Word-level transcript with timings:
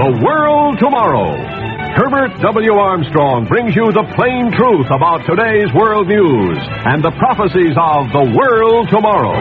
The 0.00 0.24
World 0.24 0.80
Tomorrow. 0.80 1.36
Herbert 1.92 2.32
W. 2.40 2.72
Armstrong 2.72 3.44
brings 3.52 3.76
you 3.76 3.84
the 3.92 4.08
plain 4.16 4.48
truth 4.56 4.88
about 4.88 5.28
today's 5.28 5.68
world 5.76 6.08
news 6.08 6.56
and 6.88 7.04
the 7.04 7.12
prophecies 7.20 7.76
of 7.76 8.08
the 8.08 8.32
world 8.32 8.88
tomorrow. 8.88 9.36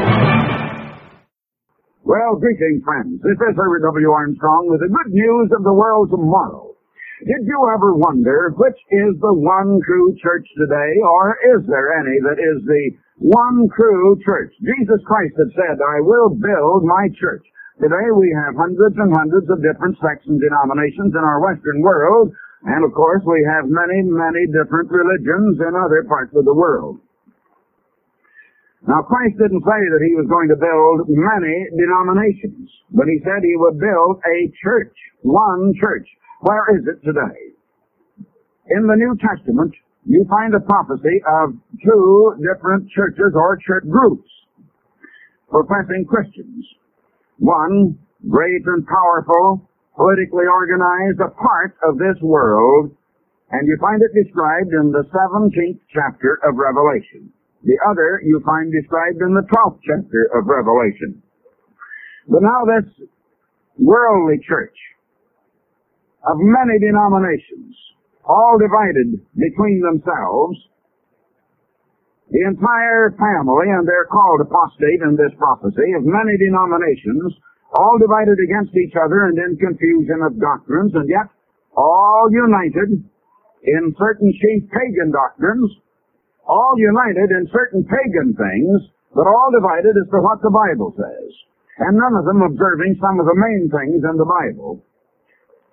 Well, 2.03 2.43
greetings, 2.43 2.83
friends. 2.83 3.23
This 3.23 3.39
is 3.39 3.55
Herbert 3.55 3.87
W. 3.87 4.11
Armstrong 4.11 4.67
with 4.67 4.83
the 4.83 4.91
good 4.91 5.15
news 5.15 5.47
of 5.55 5.63
the 5.63 5.71
world 5.71 6.11
tomorrow. 6.11 6.75
Did 7.23 7.47
you 7.47 7.59
ever 7.71 7.95
wonder 7.95 8.51
which 8.59 8.79
is 8.91 9.15
the 9.23 9.31
one 9.39 9.79
true 9.87 10.11
church 10.19 10.43
today, 10.59 10.91
or 11.07 11.39
is 11.55 11.63
there 11.71 12.03
any 12.03 12.19
that 12.27 12.35
is 12.35 12.59
the 12.67 12.99
one 13.23 13.71
true 13.79 14.19
church? 14.27 14.51
Jesus 14.59 14.99
Christ 15.07 15.39
had 15.39 15.55
said, 15.55 15.79
I 15.79 16.03
will 16.03 16.35
build 16.35 16.83
my 16.83 17.07
church. 17.15 17.47
Today 17.79 18.11
we 18.11 18.27
have 18.35 18.59
hundreds 18.59 18.99
and 18.99 19.07
hundreds 19.15 19.47
of 19.47 19.63
different 19.63 19.95
sects 20.03 20.27
and 20.27 20.35
denominations 20.35 21.15
in 21.15 21.23
our 21.23 21.39
Western 21.39 21.79
world, 21.79 22.27
and 22.67 22.83
of 22.83 22.91
course 22.91 23.23
we 23.23 23.39
have 23.47 23.71
many, 23.71 24.03
many 24.03 24.51
different 24.51 24.91
religions 24.91 25.63
in 25.63 25.71
other 25.79 26.03
parts 26.03 26.35
of 26.35 26.43
the 26.43 26.53
world. 26.53 26.99
Now 28.83 28.99
Christ 29.07 29.39
didn't 29.39 29.63
say 29.63 29.79
that 29.95 30.03
he 30.03 30.11
was 30.11 30.27
going 30.27 30.51
to 30.51 30.59
build 30.59 31.07
many 31.07 31.55
denominations, 31.79 32.67
but 32.91 33.07
he 33.07 33.23
said 33.23 33.47
he 33.47 33.55
would 33.55 33.79
build 33.79 34.19
a 34.27 34.51
church, 34.59 34.95
one 35.23 35.71
church. 35.79 36.07
Where 36.43 36.75
is 36.75 36.83
it 36.83 36.99
today? 36.99 37.55
In 38.75 38.91
the 38.91 38.99
New 38.99 39.15
Testament, 39.23 39.71
you 40.03 40.27
find 40.27 40.51
a 40.51 40.59
prophecy 40.67 41.23
of 41.23 41.55
two 41.79 42.35
different 42.43 42.91
churches 42.91 43.31
or 43.39 43.55
church 43.63 43.87
groups 43.87 44.27
professing 45.47 46.03
Christians. 46.03 46.67
One, 47.39 47.97
great 48.27 48.61
and 48.65 48.85
powerful, 48.85 49.69
politically 49.95 50.45
organized, 50.45 51.19
a 51.19 51.31
part 51.35 51.75
of 51.87 51.97
this 51.97 52.19
world, 52.21 52.91
and 53.51 53.67
you 53.67 53.77
find 53.81 54.01
it 54.01 54.11
described 54.13 54.71
in 54.75 54.91
the 54.91 55.07
17th 55.07 55.79
chapter 55.89 56.39
of 56.43 56.55
Revelation. 56.55 57.31
The 57.63 57.79
other 57.89 58.21
you 58.23 58.41
find 58.45 58.71
described 58.71 59.21
in 59.21 59.33
the 59.33 59.47
12th 59.47 59.79
chapter 59.83 60.29
of 60.35 60.47
Revelation. 60.47 61.23
But 62.27 62.43
now 62.43 62.63
this 62.63 63.07
worldly 63.79 64.39
church 64.47 64.75
of 66.27 66.37
many 66.39 66.79
denominations, 66.79 67.75
all 68.23 68.59
divided 68.59 69.19
between 69.35 69.81
themselves, 69.81 70.59
the 72.29 72.45
entire 72.45 73.09
family, 73.17 73.67
and 73.73 73.85
they're 73.89 74.09
called 74.09 74.45
apostate 74.45 75.01
in 75.01 75.17
this 75.17 75.33
prophecy, 75.37 75.89
of 75.97 76.05
many 76.05 76.37
denominations, 76.37 77.33
all 77.73 77.97
divided 77.97 78.37
against 78.37 78.73
each 78.77 78.93
other 78.97 79.29
and 79.29 79.37
in 79.37 79.57
confusion 79.57 80.21
of 80.25 80.37
doctrines, 80.37 80.93
and 80.93 81.09
yet 81.09 81.29
all 81.73 82.29
united 82.29 83.01
in 83.65 83.83
certain 83.97 84.29
chief 84.33 84.69
pagan 84.69 85.09
doctrines, 85.09 85.69
all 86.45 86.73
united 86.77 87.29
in 87.33 87.49
certain 87.53 87.85
pagan 87.85 88.33
things, 88.33 88.77
but 89.13 89.25
all 89.25 89.49
divided 89.53 89.93
as 89.97 90.09
to 90.09 90.21
what 90.21 90.41
the 90.41 90.53
Bible 90.53 90.93
says, 90.97 91.29
and 91.81 91.97
none 91.97 92.13
of 92.13 92.25
them 92.25 92.45
observing 92.45 92.97
some 93.01 93.19
of 93.19 93.25
the 93.25 93.37
main 93.37 93.69
things 93.69 94.01
in 94.05 94.15
the 94.17 94.25
Bible. 94.25 94.85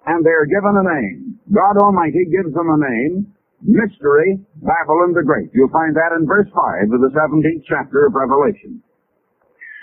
And 0.06 0.24
they're 0.24 0.46
given 0.46 0.72
a 0.78 0.86
name. 0.86 1.40
God 1.52 1.82
Almighty 1.82 2.24
gives 2.30 2.54
them 2.54 2.70
a 2.70 2.78
name, 2.78 3.35
mystery, 3.62 4.40
Babylon 4.60 5.12
the 5.12 5.24
Great. 5.24 5.50
You'll 5.54 5.72
find 5.72 5.94
that 5.96 6.16
in 6.18 6.26
verse 6.26 6.48
5 6.52 6.92
of 6.92 7.00
the 7.00 7.12
17th 7.14 7.64
chapter 7.68 8.06
of 8.06 8.14
Revelation. 8.14 8.82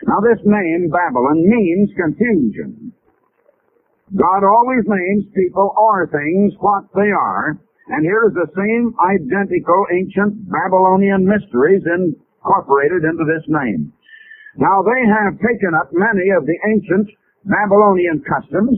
Now 0.05 0.19
this 0.19 0.41
name, 0.43 0.91
Babylon, 0.91 1.47
means 1.47 1.89
confusion. 1.95 2.91
God 4.13 4.43
always 4.43 4.83
names 4.85 5.25
people 5.33 5.73
or 5.73 6.05
things 6.11 6.53
what 6.59 6.85
they 6.93 7.09
are, 7.09 7.57
and 7.87 8.05
here 8.05 8.29
is 8.29 8.35
the 8.35 8.51
same 8.53 8.93
identical 8.99 9.87
ancient 9.91 10.43
Babylonian 10.51 11.25
mysteries 11.25 11.81
incorporated 11.81 13.03
into 13.07 13.25
this 13.25 13.47
name. 13.47 13.91
Now 14.55 14.83
they 14.85 15.01
have 15.07 15.39
taken 15.41 15.73
up 15.73 15.89
many 15.91 16.29
of 16.37 16.45
the 16.45 16.59
ancient 16.69 17.09
Babylonian 17.47 18.21
customs, 18.21 18.77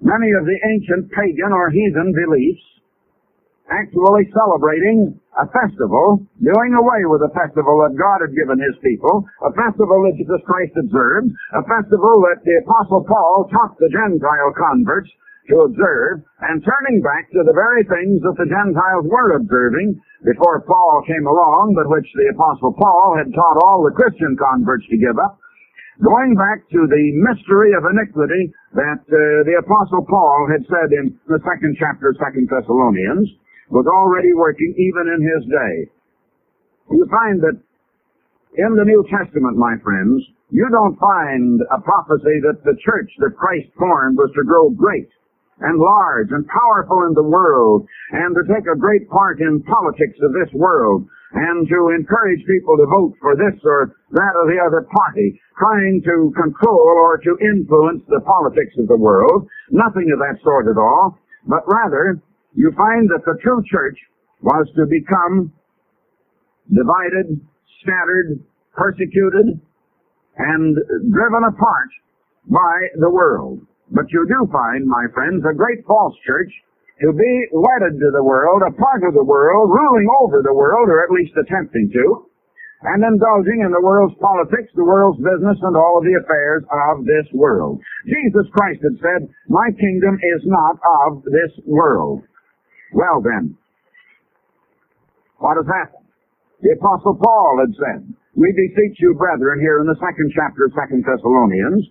many 0.00 0.28
of 0.34 0.44
the 0.44 0.58
ancient 0.74 1.12
pagan 1.12 1.52
or 1.52 1.70
heathen 1.70 2.12
beliefs, 2.12 2.64
actually 3.70 4.30
celebrating 4.30 5.18
a 5.36 5.46
festival, 5.50 6.22
doing 6.38 6.72
away 6.78 7.02
with 7.10 7.22
a 7.26 7.32
festival 7.34 7.82
that 7.82 7.98
God 7.98 8.22
had 8.22 8.32
given 8.32 8.62
His 8.62 8.78
people, 8.80 9.26
a 9.42 9.52
festival 9.52 10.06
that 10.06 10.16
Jesus 10.16 10.40
Christ 10.46 10.74
observed, 10.78 11.28
a 11.58 11.64
festival 11.66 12.22
that 12.30 12.40
the 12.46 12.56
Apostle 12.62 13.02
Paul 13.04 13.50
taught 13.50 13.74
the 13.78 13.90
Gentile 13.90 14.52
converts 14.54 15.10
to 15.50 15.62
observe, 15.66 16.26
and 16.42 16.62
turning 16.62 16.98
back 17.02 17.30
to 17.30 17.42
the 17.46 17.54
very 17.54 17.86
things 17.86 18.18
that 18.26 18.34
the 18.38 18.50
Gentiles 18.50 19.06
were 19.06 19.38
observing 19.38 19.94
before 20.26 20.66
Paul 20.66 21.06
came 21.06 21.26
along, 21.26 21.78
but 21.78 21.86
which 21.86 22.06
the 22.18 22.34
Apostle 22.34 22.74
Paul 22.74 23.14
had 23.18 23.30
taught 23.30 23.62
all 23.62 23.86
the 23.86 23.94
Christian 23.94 24.34
converts 24.34 24.86
to 24.90 24.98
give 24.98 25.14
up, 25.22 25.38
going 26.02 26.34
back 26.34 26.66
to 26.74 26.80
the 26.90 27.06
mystery 27.30 27.72
of 27.78 27.86
iniquity 27.86 28.52
that 28.74 29.00
uh, 29.06 29.46
the 29.46 29.56
Apostle 29.62 30.02
Paul 30.10 30.50
had 30.50 30.66
said 30.66 30.90
in 30.92 31.14
the 31.30 31.38
second 31.46 31.78
chapter 31.78 32.10
of 32.10 32.18
Second 32.18 32.50
Thessalonians, 32.50 33.30
was 33.70 33.86
already 33.86 34.32
working 34.34 34.74
even 34.78 35.10
in 35.10 35.20
his 35.22 35.42
day. 35.50 35.74
You 36.90 37.06
find 37.10 37.42
that 37.42 37.58
in 38.56 38.72
the 38.74 38.84
New 38.86 39.04
Testament, 39.10 39.56
my 39.56 39.76
friends, 39.82 40.22
you 40.50 40.66
don't 40.70 40.96
find 40.96 41.60
a 41.74 41.80
prophecy 41.82 42.40
that 42.46 42.62
the 42.64 42.78
church 42.80 43.10
that 43.18 43.36
Christ 43.36 43.68
formed 43.76 44.16
was 44.16 44.30
to 44.36 44.44
grow 44.44 44.70
great 44.70 45.10
and 45.60 45.80
large 45.80 46.28
and 46.30 46.46
powerful 46.48 47.04
in 47.08 47.14
the 47.14 47.24
world 47.24 47.86
and 48.12 48.36
to 48.36 48.44
take 48.46 48.64
a 48.68 48.78
great 48.78 49.08
part 49.08 49.40
in 49.40 49.64
politics 49.64 50.18
of 50.22 50.32
this 50.32 50.52
world 50.52 51.08
and 51.32 51.66
to 51.68 51.92
encourage 51.96 52.44
people 52.46 52.76
to 52.76 52.86
vote 52.86 53.14
for 53.20 53.34
this 53.36 53.56
or 53.64 53.96
that 54.12 54.34
or 54.36 54.46
the 54.46 54.60
other 54.60 54.86
party, 54.88 55.40
trying 55.58 56.00
to 56.04 56.32
control 56.36 56.86
or 57.02 57.18
to 57.18 57.36
influence 57.40 58.04
the 58.08 58.20
politics 58.24 58.76
of 58.78 58.86
the 58.88 58.96
world. 58.96 59.48
Nothing 59.70 60.08
of 60.12 60.20
that 60.20 60.38
sort 60.44 60.68
at 60.68 60.78
all, 60.78 61.18
but 61.48 61.64
rather 61.66 62.20
you 62.56 62.72
find 62.72 63.08
that 63.12 63.22
the 63.28 63.36
true 63.44 63.62
church 63.70 63.98
was 64.40 64.66
to 64.76 64.88
become 64.88 65.52
divided, 66.72 67.36
scattered, 67.84 68.40
persecuted, 68.72 69.60
and 70.36 70.76
driven 71.12 71.44
apart 71.44 71.90
by 72.48 72.74
the 73.00 73.10
world. 73.10 73.60
But 73.92 74.10
you 74.10 74.26
do 74.26 74.50
find, 74.50 74.88
my 74.88 75.06
friends, 75.14 75.44
a 75.44 75.54
great 75.54 75.84
false 75.86 76.16
church 76.26 76.50
to 77.00 77.12
be 77.12 77.32
wedded 77.52 78.00
to 78.00 78.10
the 78.10 78.24
world, 78.24 78.64
a 78.64 78.72
part 78.72 79.04
of 79.04 79.12
the 79.12 79.24
world, 79.24 79.68
ruling 79.68 80.08
over 80.24 80.40
the 80.42 80.54
world, 80.54 80.88
or 80.88 81.04
at 81.04 81.12
least 81.12 81.36
attempting 81.36 81.92
to, 81.92 82.26
and 82.82 83.04
indulging 83.04 83.60
in 83.64 83.72
the 83.72 83.84
world's 83.84 84.16
politics, 84.16 84.72
the 84.74 84.84
world's 84.84 85.20
business, 85.20 85.60
and 85.60 85.76
all 85.76 86.00
of 86.00 86.04
the 86.04 86.18
affairs 86.24 86.64
of 86.64 87.04
this 87.04 87.28
world. 87.32 87.80
Jesus 88.08 88.48
Christ 88.56 88.80
had 88.80 88.96
said, 89.00 89.28
My 89.48 89.68
kingdom 89.76 90.16
is 90.16 90.42
not 90.48 90.80
of 91.04 91.22
this 91.24 91.52
world. 91.64 92.24
Well 92.92 93.20
then, 93.22 93.56
what 95.38 95.56
has 95.56 95.66
happened? 95.66 96.06
The 96.62 96.72
Apostle 96.80 97.18
Paul 97.20 97.60
had 97.60 97.72
said, 97.76 98.00
We 98.34 98.48
beseech 98.56 98.96
you, 99.00 99.14
brethren, 99.14 99.60
here 99.60 99.80
in 99.80 99.86
the 99.86 100.00
second 100.00 100.32
chapter 100.32 100.64
of 100.64 100.72
Second 100.72 101.04
Thessalonians, 101.04 101.84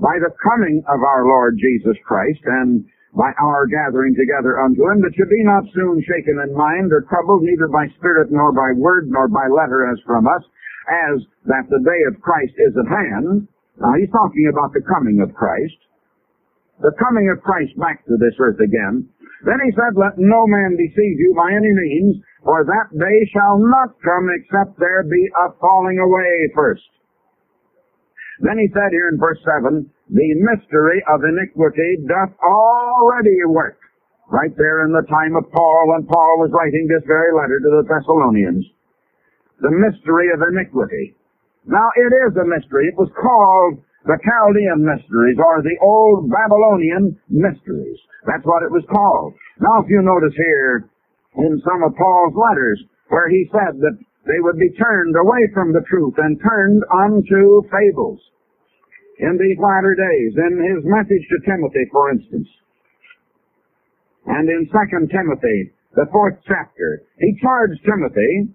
by 0.00 0.20
the 0.20 0.34
coming 0.42 0.82
of 0.88 1.00
our 1.00 1.24
Lord 1.24 1.56
Jesus 1.56 1.96
Christ 2.04 2.42
and 2.44 2.84
by 3.16 3.32
our 3.40 3.68
gathering 3.68 4.16
together 4.16 4.60
unto 4.60 4.88
him, 4.88 5.00
that 5.04 5.16
you 5.16 5.24
be 5.28 5.44
not 5.44 5.68
soon 5.72 6.00
shaken 6.04 6.40
in 6.48 6.56
mind 6.56 6.92
or 6.92 7.04
troubled, 7.08 7.44
neither 7.44 7.68
by 7.68 7.88
spirit 8.00 8.32
nor 8.32 8.52
by 8.52 8.72
word 8.76 9.08
nor 9.08 9.28
by 9.28 9.48
letter 9.48 9.88
as 9.88 10.00
from 10.04 10.26
us, 10.26 10.44
as 10.88 11.20
that 11.44 11.68
the 11.68 11.80
day 11.84 12.00
of 12.08 12.20
Christ 12.20 12.56
is 12.56 12.72
at 12.76 12.88
hand. 12.88 13.48
Now 13.80 13.92
he's 14.00 14.12
talking 14.12 14.48
about 14.52 14.72
the 14.72 14.84
coming 14.84 15.20
of 15.20 15.32
Christ. 15.36 15.76
The 16.82 16.90
coming 16.98 17.30
of 17.30 17.42
Christ 17.46 17.78
back 17.78 18.02
to 18.10 18.18
this 18.18 18.34
earth 18.42 18.58
again. 18.58 19.06
Then 19.46 19.58
he 19.62 19.70
said, 19.78 19.94
Let 19.94 20.18
no 20.18 20.46
man 20.50 20.74
deceive 20.74 21.18
you 21.18 21.30
by 21.38 21.54
any 21.54 21.70
means, 21.70 22.18
for 22.42 22.66
that 22.66 22.90
day 22.90 23.18
shall 23.30 23.58
not 23.58 23.94
come 24.02 24.26
except 24.34 24.78
there 24.82 25.06
be 25.06 25.24
a 25.46 25.54
falling 25.62 26.02
away 26.02 26.50
first. 26.54 26.86
Then 28.42 28.58
he 28.58 28.66
said 28.74 28.90
here 28.90 29.14
in 29.14 29.18
verse 29.22 29.38
7, 29.46 29.86
The 30.10 30.34
mystery 30.42 30.98
of 31.06 31.22
iniquity 31.22 32.02
doth 32.10 32.34
already 32.42 33.38
work. 33.46 33.78
Right 34.26 34.54
there 34.58 34.82
in 34.82 34.90
the 34.90 35.06
time 35.06 35.36
of 35.36 35.46
Paul, 35.52 35.94
when 35.94 36.06
Paul 36.06 36.42
was 36.42 36.50
writing 36.50 36.88
this 36.90 37.06
very 37.06 37.30
letter 37.30 37.62
to 37.62 37.70
the 37.78 37.86
Thessalonians. 37.86 38.66
The 39.60 39.70
mystery 39.70 40.34
of 40.34 40.42
iniquity. 40.42 41.14
Now 41.62 41.94
it 41.94 42.10
is 42.26 42.34
a 42.34 42.46
mystery. 42.46 42.90
It 42.90 42.98
was 42.98 43.10
called 43.14 43.78
the 44.04 44.18
Chaldean 44.18 44.82
mysteries 44.82 45.38
or 45.38 45.62
the 45.62 45.78
old 45.80 46.30
Babylonian 46.30 47.18
mysteries. 47.30 47.98
That's 48.26 48.44
what 48.44 48.62
it 48.62 48.70
was 48.70 48.84
called. 48.90 49.34
Now 49.60 49.82
if 49.82 49.86
you 49.88 50.02
notice 50.02 50.34
here 50.36 50.90
in 51.38 51.62
some 51.62 51.82
of 51.82 51.94
Paul's 51.96 52.34
letters 52.34 52.82
where 53.08 53.28
he 53.30 53.48
said 53.52 53.78
that 53.78 53.96
they 54.26 54.40
would 54.40 54.58
be 54.58 54.70
turned 54.78 55.14
away 55.16 55.50
from 55.54 55.72
the 55.72 55.84
truth 55.90 56.14
and 56.18 56.38
turned 56.38 56.82
unto 56.90 57.62
fables 57.70 58.20
in 59.18 59.38
these 59.38 59.58
latter 59.58 59.94
days. 59.94 60.32
In 60.38 60.54
his 60.62 60.82
message 60.86 61.24
to 61.30 61.38
Timothy, 61.46 61.84
for 61.90 62.10
instance, 62.10 62.48
And 64.26 64.48
in 64.48 64.70
2 64.70 65.06
Timothy, 65.10 65.74
the 65.94 66.06
fourth 66.12 66.38
chapter, 66.46 67.02
he 67.18 67.36
charged 67.42 67.82
Timothy 67.84 68.54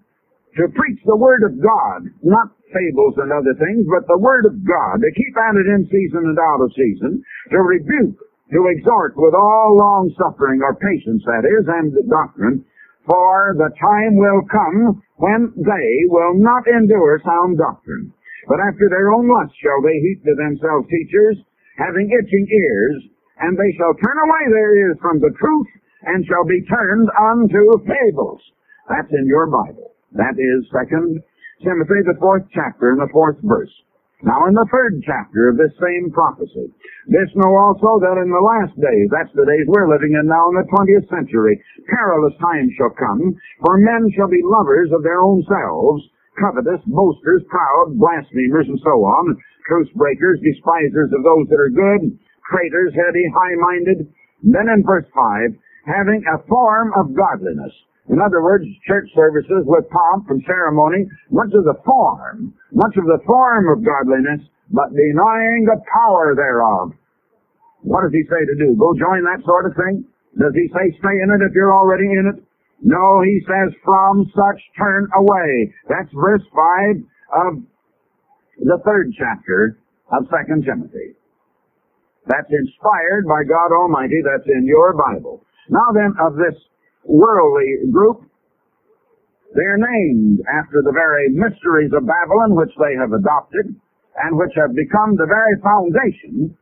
to 0.58 0.66
preach 0.74 1.00
the 1.06 1.16
Word 1.16 1.46
of 1.46 1.54
God, 1.62 2.10
not 2.26 2.50
fables 2.74 3.14
and 3.22 3.30
other 3.30 3.54
things, 3.56 3.86
but 3.88 4.04
the 4.10 4.18
Word 4.20 4.44
of 4.44 4.58
God, 4.66 5.00
to 5.00 5.10
keep 5.14 5.34
at 5.38 5.56
it 5.56 5.70
in 5.70 5.86
season 5.86 6.34
and 6.34 6.38
out 6.38 6.60
of 6.60 6.74
season, 6.74 7.22
to 7.54 7.58
rebuke, 7.62 8.18
to 8.52 8.60
exhort 8.74 9.14
with 9.16 9.34
all 9.38 9.78
long 9.78 10.10
suffering 10.18 10.60
or 10.60 10.74
patience, 10.76 11.22
that 11.30 11.46
is, 11.46 11.64
and 11.68 11.94
doctrine, 12.10 12.64
for 13.06 13.54
the 13.56 13.72
time 13.80 14.18
will 14.18 14.44
come 14.50 15.00
when 15.16 15.54
they 15.56 15.90
will 16.10 16.36
not 16.36 16.66
endure 16.68 17.22
sound 17.24 17.56
doctrine, 17.56 18.12
but 18.50 18.60
after 18.60 18.90
their 18.90 19.12
own 19.14 19.30
lust 19.30 19.54
shall 19.62 19.80
they 19.80 19.96
heap 19.96 20.20
to 20.26 20.34
themselves 20.36 20.90
teachers, 20.90 21.38
having 21.78 22.10
itching 22.10 22.46
ears, 22.50 22.98
and 23.40 23.56
they 23.56 23.72
shall 23.78 23.94
turn 23.94 24.18
away 24.26 24.44
their 24.50 24.74
ears 24.76 24.98
from 25.00 25.20
the 25.20 25.32
truth, 25.38 25.70
and 26.04 26.26
shall 26.26 26.44
be 26.44 26.60
turned 26.66 27.08
unto 27.14 27.78
fables. 27.86 28.42
That's 28.88 29.12
in 29.12 29.26
your 29.26 29.46
Bible. 29.46 29.97
That 30.12 30.40
is 30.40 30.64
Second 30.72 31.20
Timothy, 31.60 32.00
the 32.06 32.16
fourth 32.20 32.48
chapter, 32.54 32.90
and 32.96 33.00
the 33.00 33.12
fourth 33.12 33.36
verse. 33.42 33.72
Now 34.22 34.46
in 34.50 34.54
the 34.54 34.66
third 34.72 34.98
chapter 35.06 35.48
of 35.48 35.58
this 35.58 35.70
same 35.78 36.10
prophecy, 36.10 36.74
this 37.06 37.30
know 37.38 37.54
also 37.54 38.02
that 38.02 38.18
in 38.18 38.30
the 38.30 38.42
last 38.42 38.74
days, 38.74 39.08
that's 39.14 39.30
the 39.36 39.46
days 39.46 39.66
we're 39.70 39.86
living 39.86 40.18
in 40.18 40.26
now 40.26 40.50
in 40.50 40.58
the 40.58 40.66
20th 40.66 41.06
century, 41.06 41.54
perilous 41.86 42.34
times 42.42 42.72
shall 42.74 42.90
come, 42.98 43.36
for 43.62 43.78
men 43.78 44.10
shall 44.16 44.26
be 44.26 44.42
lovers 44.42 44.90
of 44.90 45.06
their 45.06 45.22
own 45.22 45.46
selves, 45.46 46.02
covetous, 46.34 46.82
boasters, 46.90 47.46
proud, 47.46 47.94
blasphemers, 47.94 48.66
and 48.66 48.80
so 48.82 49.06
on, 49.06 49.38
truce 49.70 49.90
breakers, 49.94 50.40
despisers 50.42 51.12
of 51.14 51.22
those 51.22 51.46
that 51.52 51.62
are 51.62 51.70
good, 51.70 52.18
traitors, 52.50 52.94
heady, 52.98 53.22
high-minded. 53.30 54.08
Then 54.42 54.66
in 54.66 54.82
verse 54.82 55.06
5, 55.14 55.54
having 55.86 56.24
a 56.26 56.42
form 56.48 56.90
of 56.98 57.14
godliness. 57.14 57.74
In 58.08 58.20
other 58.24 58.40
words, 58.42 58.64
church 58.86 59.08
services 59.14 59.68
with 59.68 59.84
pomp 59.90 60.30
and 60.30 60.42
ceremony, 60.46 61.04
much 61.30 61.52
of 61.52 61.64
the 61.64 61.76
form, 61.84 62.54
much 62.72 62.96
of 62.96 63.04
the 63.04 63.20
form 63.26 63.68
of 63.68 63.84
godliness, 63.84 64.40
but 64.70 64.88
denying 64.96 65.68
the 65.68 65.80
power 65.92 66.34
thereof. 66.34 66.92
What 67.82 68.02
does 68.02 68.12
he 68.12 68.24
say 68.28 68.42
to 68.44 68.56
do? 68.56 68.76
Go 68.76 68.96
join 68.96 69.24
that 69.24 69.44
sort 69.44 69.66
of 69.66 69.76
thing? 69.76 70.04
Does 70.40 70.52
he 70.54 70.68
say 70.72 70.88
stay 70.98 71.16
in 71.20 71.28
it 71.30 71.44
if 71.44 71.52
you're 71.54 71.72
already 71.72 72.08
in 72.08 72.32
it? 72.32 72.44
No, 72.80 73.20
he 73.22 73.40
says 73.44 73.74
from 73.84 74.24
such 74.32 74.60
turn 74.78 75.08
away. 75.16 75.74
That's 75.88 76.08
verse 76.14 76.42
5 76.54 76.96
of 77.44 77.52
the 78.60 78.78
third 78.84 79.12
chapter 79.18 79.78
of 80.12 80.28
2 80.30 80.62
Timothy. 80.64 81.18
That's 82.26 82.48
inspired 82.50 83.26
by 83.26 83.44
God 83.44 83.72
Almighty. 83.72 84.20
That's 84.22 84.46
in 84.48 84.66
your 84.66 84.94
Bible. 84.94 85.44
Now 85.70 85.92
then, 85.92 86.14
of 86.20 86.36
this 86.36 86.56
worldly 87.04 87.90
group. 87.90 88.22
They're 89.54 89.78
named 89.78 90.40
after 90.44 90.82
the 90.84 90.92
very 90.92 91.30
mysteries 91.30 91.92
of 91.96 92.06
Babylon 92.06 92.54
which 92.54 92.72
they 92.78 92.94
have 93.00 93.12
adopted 93.12 93.74
and 94.24 94.36
which 94.36 94.52
have 94.56 94.74
become 94.74 95.16
the 95.16 95.26
very 95.26 95.56
foundation 95.62 96.56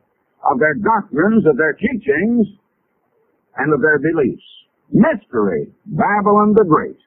of 0.45 0.59
their 0.59 0.75
doctrines, 0.75 1.45
of 1.45 1.57
their 1.57 1.73
teachings, 1.73 2.47
and 3.57 3.73
of 3.73 3.81
their 3.81 3.99
beliefs. 3.99 4.45
Mystery, 4.91 5.67
Babylon 5.85 6.53
the 6.55 6.63
Great. 6.63 6.97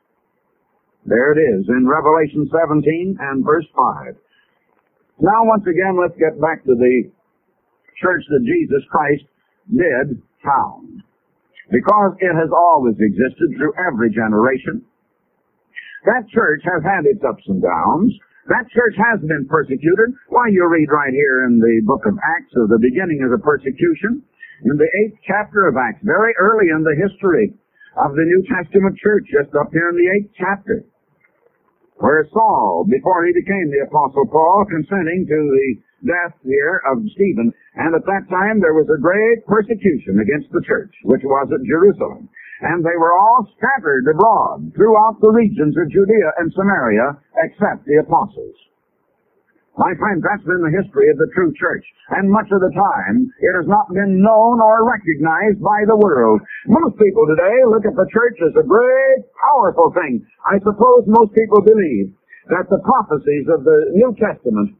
There 1.07 1.33
it 1.33 1.41
is 1.41 1.65
in 1.69 1.89
Revelation 1.89 2.51
17 2.53 3.17
and 3.19 3.45
verse 3.45 3.67
5. 3.75 4.15
Now 5.21 5.45
once 5.45 5.65
again, 5.65 5.97
let's 5.97 6.19
get 6.19 6.41
back 6.41 6.63
to 6.65 6.75
the 6.75 7.11
church 8.01 8.25
that 8.29 8.45
Jesus 8.45 8.85
Christ 8.91 9.25
did 9.71 10.21
found 10.45 11.03
because 11.71 12.19
it 12.19 12.35
has 12.35 12.51
always 12.51 12.99
existed 12.99 13.49
through 13.57 13.75
every 13.79 14.11
generation. 14.11 14.83
That 16.05 16.27
church 16.33 16.63
has 16.67 16.83
had 16.83 17.07
its 17.07 17.23
ups 17.23 17.45
and 17.47 17.63
downs. 17.63 18.11
That 18.49 18.67
church 18.75 18.97
has 18.99 19.21
been 19.23 19.47
persecuted. 19.47 20.17
Why, 20.33 20.51
you 20.51 20.67
read 20.67 20.91
right 20.91 21.15
here 21.15 21.47
in 21.47 21.63
the 21.63 21.83
book 21.87 22.03
of 22.09 22.19
Acts 22.19 22.55
of 22.57 22.73
the 22.73 22.83
beginning 22.83 23.23
of 23.23 23.31
the 23.31 23.39
persecution, 23.39 24.25
in 24.65 24.75
the 24.75 24.91
eighth 25.05 25.19
chapter 25.23 25.69
of 25.69 25.77
Acts, 25.77 26.03
very 26.03 26.35
early 26.41 26.73
in 26.75 26.83
the 26.83 26.97
history 26.99 27.55
of 27.97 28.17
the 28.17 28.27
New 28.27 28.43
Testament 28.49 28.97
church, 28.99 29.29
just 29.31 29.55
up 29.55 29.71
here 29.71 29.89
in 29.93 29.97
the 29.97 30.11
eighth 30.19 30.33
chapter, 30.35 30.83
where 32.01 32.27
Saul, 32.33 32.89
before 32.89 33.29
he 33.29 33.33
became 33.37 33.69
the 33.71 33.87
Apostle 33.87 34.27
Paul, 34.27 34.67
consenting 34.73 35.29
to 35.29 35.39
the 35.53 35.69
death 36.05 36.35
here 36.45 36.83
of 36.91 37.03
Stephen. 37.15 37.53
And 37.77 37.95
at 37.95 38.07
that 38.07 38.29
time 38.29 38.61
there 38.61 38.77
was 38.77 38.89
a 38.89 39.01
great 39.01 39.45
persecution 39.47 40.21
against 40.21 40.51
the 40.53 40.65
church, 40.67 40.93
which 41.05 41.23
was 41.25 41.49
at 41.53 41.67
Jerusalem. 41.67 42.29
And 42.61 42.85
they 42.85 42.97
were 43.01 43.17
all 43.17 43.49
scattered 43.57 44.05
abroad 44.05 44.73
throughout 44.77 45.17
the 45.21 45.33
regions 45.33 45.77
of 45.81 45.89
Judea 45.89 46.29
and 46.39 46.53
Samaria, 46.53 47.17
except 47.49 47.89
the 47.89 48.05
apostles. 48.05 48.57
My 49.81 49.97
friends, 49.97 50.21
that's 50.21 50.45
been 50.45 50.61
the 50.61 50.77
history 50.77 51.09
of 51.09 51.17
the 51.17 51.31
true 51.33 51.55
church. 51.57 51.87
And 52.13 52.29
much 52.29 52.53
of 52.53 52.61
the 52.61 52.75
time, 52.75 53.33
it 53.41 53.55
has 53.57 53.65
not 53.65 53.89
been 53.89 54.21
known 54.21 54.61
or 54.61 54.85
recognized 54.85 55.63
by 55.63 55.89
the 55.89 55.97
world. 55.97 56.43
Most 56.69 57.01
people 57.01 57.25
today 57.31 57.65
look 57.65 57.89
at 57.89 57.97
the 57.97 58.11
church 58.13 58.37
as 58.45 58.53
a 58.61 58.67
great, 58.67 59.21
powerful 59.41 59.95
thing. 59.97 60.21
I 60.45 60.61
suppose 60.61 61.09
most 61.09 61.33
people 61.33 61.65
believe 61.65 62.13
that 62.53 62.69
the 62.69 62.83
prophecies 62.85 63.47
of 63.49 63.65
the 63.65 63.95
New 63.95 64.13
Testament 64.21 64.77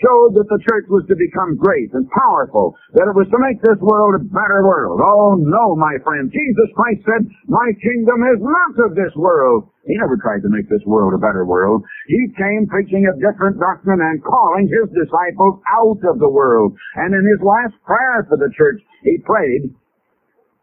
showed 0.00 0.32
that 0.38 0.48
the 0.48 0.62
church 0.64 0.86
was 0.88 1.04
to 1.10 1.16
become 1.18 1.60
great 1.60 1.92
and 1.92 2.08
powerful, 2.14 2.72
that 2.96 3.10
it 3.10 3.16
was 3.16 3.28
to 3.28 3.40
make 3.44 3.60
this 3.60 3.76
world 3.82 4.16
a 4.16 4.24
better 4.24 4.64
world. 4.64 5.02
Oh 5.02 5.36
no, 5.36 5.76
my 5.76 5.98
friend. 6.00 6.32
Jesus 6.32 6.68
Christ 6.72 7.02
said, 7.04 7.22
my 7.50 7.68
kingdom 7.82 8.24
is 8.32 8.40
not 8.40 8.72
of 8.88 8.96
this 8.96 9.12
world. 9.18 9.68
He 9.84 9.98
never 9.98 10.16
tried 10.16 10.46
to 10.46 10.52
make 10.54 10.70
this 10.70 10.84
world 10.86 11.12
a 11.12 11.20
better 11.20 11.44
world. 11.44 11.82
He 12.06 12.32
came 12.38 12.70
preaching 12.70 13.04
a 13.04 13.18
different 13.18 13.58
doctrine 13.58 14.00
and 14.00 14.22
calling 14.22 14.70
his 14.70 14.88
disciples 14.94 15.60
out 15.74 16.00
of 16.06 16.22
the 16.22 16.30
world. 16.30 16.72
And 16.96 17.12
in 17.12 17.24
his 17.26 17.42
last 17.42 17.74
prayer 17.82 18.24
for 18.30 18.38
the 18.38 18.52
church, 18.54 18.80
he 19.02 19.18
prayed 19.26 19.74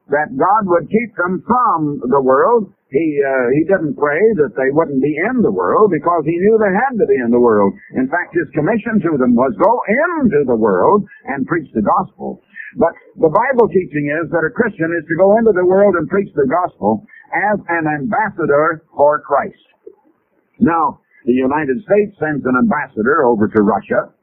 that 0.09 0.33
God 0.33 0.63
would 0.65 0.89
keep 0.89 1.13
them 1.17 1.43
from 1.45 2.01
the 2.09 2.21
world. 2.21 2.73
He 2.89 3.05
uh, 3.21 3.53
he 3.53 3.69
didn't 3.69 4.01
pray 4.01 4.17
that 4.41 4.57
they 4.57 4.73
wouldn't 4.73 4.97
be 4.97 5.13
in 5.29 5.45
the 5.45 5.53
world 5.53 5.93
because 5.93 6.25
he 6.25 6.33
knew 6.33 6.57
they 6.57 6.73
had 6.73 6.97
to 6.97 7.05
be 7.05 7.21
in 7.21 7.29
the 7.29 7.37
world. 7.37 7.77
In 7.93 8.09
fact, 8.09 8.33
his 8.33 8.49
commission 8.57 8.97
to 9.05 9.13
them 9.21 9.37
was 9.37 9.53
go 9.61 9.73
into 9.85 10.41
the 10.49 10.57
world 10.57 11.05
and 11.29 11.45
preach 11.45 11.69
the 11.77 11.85
gospel. 11.85 12.41
But 12.81 12.97
the 13.13 13.29
Bible 13.29 13.69
teaching 13.69 14.09
is 14.09 14.33
that 14.33 14.41
a 14.41 14.49
Christian 14.49 14.89
is 14.97 15.05
to 15.05 15.21
go 15.21 15.37
into 15.37 15.53
the 15.53 15.69
world 15.69 16.01
and 16.01 16.09
preach 16.09 16.33
the 16.33 16.49
gospel 16.49 17.05
as 17.29 17.61
an 17.69 17.85
ambassador 17.85 18.81
for 18.97 19.21
Christ. 19.21 19.61
Now, 20.57 21.05
the 21.29 21.37
United 21.37 21.77
States 21.85 22.17
sends 22.17 22.41
an 22.41 22.57
ambassador 22.57 23.21
over 23.21 23.45
to 23.53 23.61
Russia, 23.61 24.17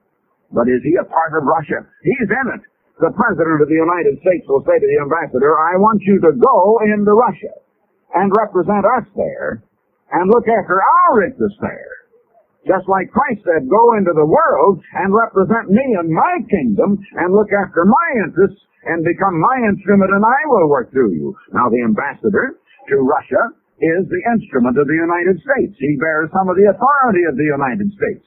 but 0.50 0.66
is 0.66 0.82
he 0.82 0.98
a 0.98 1.06
part 1.06 1.38
of 1.38 1.46
Russia? 1.46 1.86
He's 2.02 2.30
in 2.34 2.46
it 2.58 2.66
the 2.96 3.12
President 3.12 3.60
of 3.60 3.68
the 3.68 3.76
United 3.76 4.16
States 4.24 4.48
will 4.48 4.64
say 4.64 4.72
to 4.72 4.88
the 4.88 5.00
ambassador, 5.04 5.52
I 5.52 5.76
want 5.76 6.00
you 6.08 6.16
to 6.16 6.32
go 6.32 6.80
into 6.80 7.12
Russia 7.12 7.52
and 8.16 8.32
represent 8.32 8.84
us 8.98 9.06
there 9.14 9.62
and 10.12 10.30
look 10.32 10.48
after 10.48 10.80
our 10.80 11.24
interests 11.24 11.60
there. 11.60 11.92
Just 12.66 12.88
like 12.90 13.12
Christ 13.14 13.46
said, 13.46 13.70
go 13.70 13.94
into 13.94 14.10
the 14.10 14.26
world 14.26 14.82
and 14.98 15.14
represent 15.14 15.70
me 15.70 15.86
and 16.00 16.10
my 16.10 16.34
kingdom 16.50 16.98
and 17.22 17.30
look 17.30 17.52
after 17.54 17.86
my 17.86 18.08
interests 18.26 18.58
and 18.90 19.06
become 19.06 19.38
my 19.38 19.56
instrument 19.70 20.10
and 20.10 20.24
I 20.24 20.40
will 20.50 20.66
work 20.66 20.90
through 20.90 21.14
you. 21.14 21.36
Now 21.54 21.70
the 21.70 21.82
ambassador 21.86 22.58
to 22.90 22.96
Russia 23.06 23.54
is 23.78 24.08
the 24.08 24.22
instrument 24.34 24.78
of 24.80 24.88
the 24.88 24.98
United 24.98 25.38
States. 25.38 25.76
He 25.78 25.94
bears 26.00 26.32
some 26.34 26.48
of 26.48 26.56
the 26.58 26.72
authority 26.74 27.22
of 27.30 27.36
the 27.38 27.46
United 27.46 27.86
States 27.94 28.26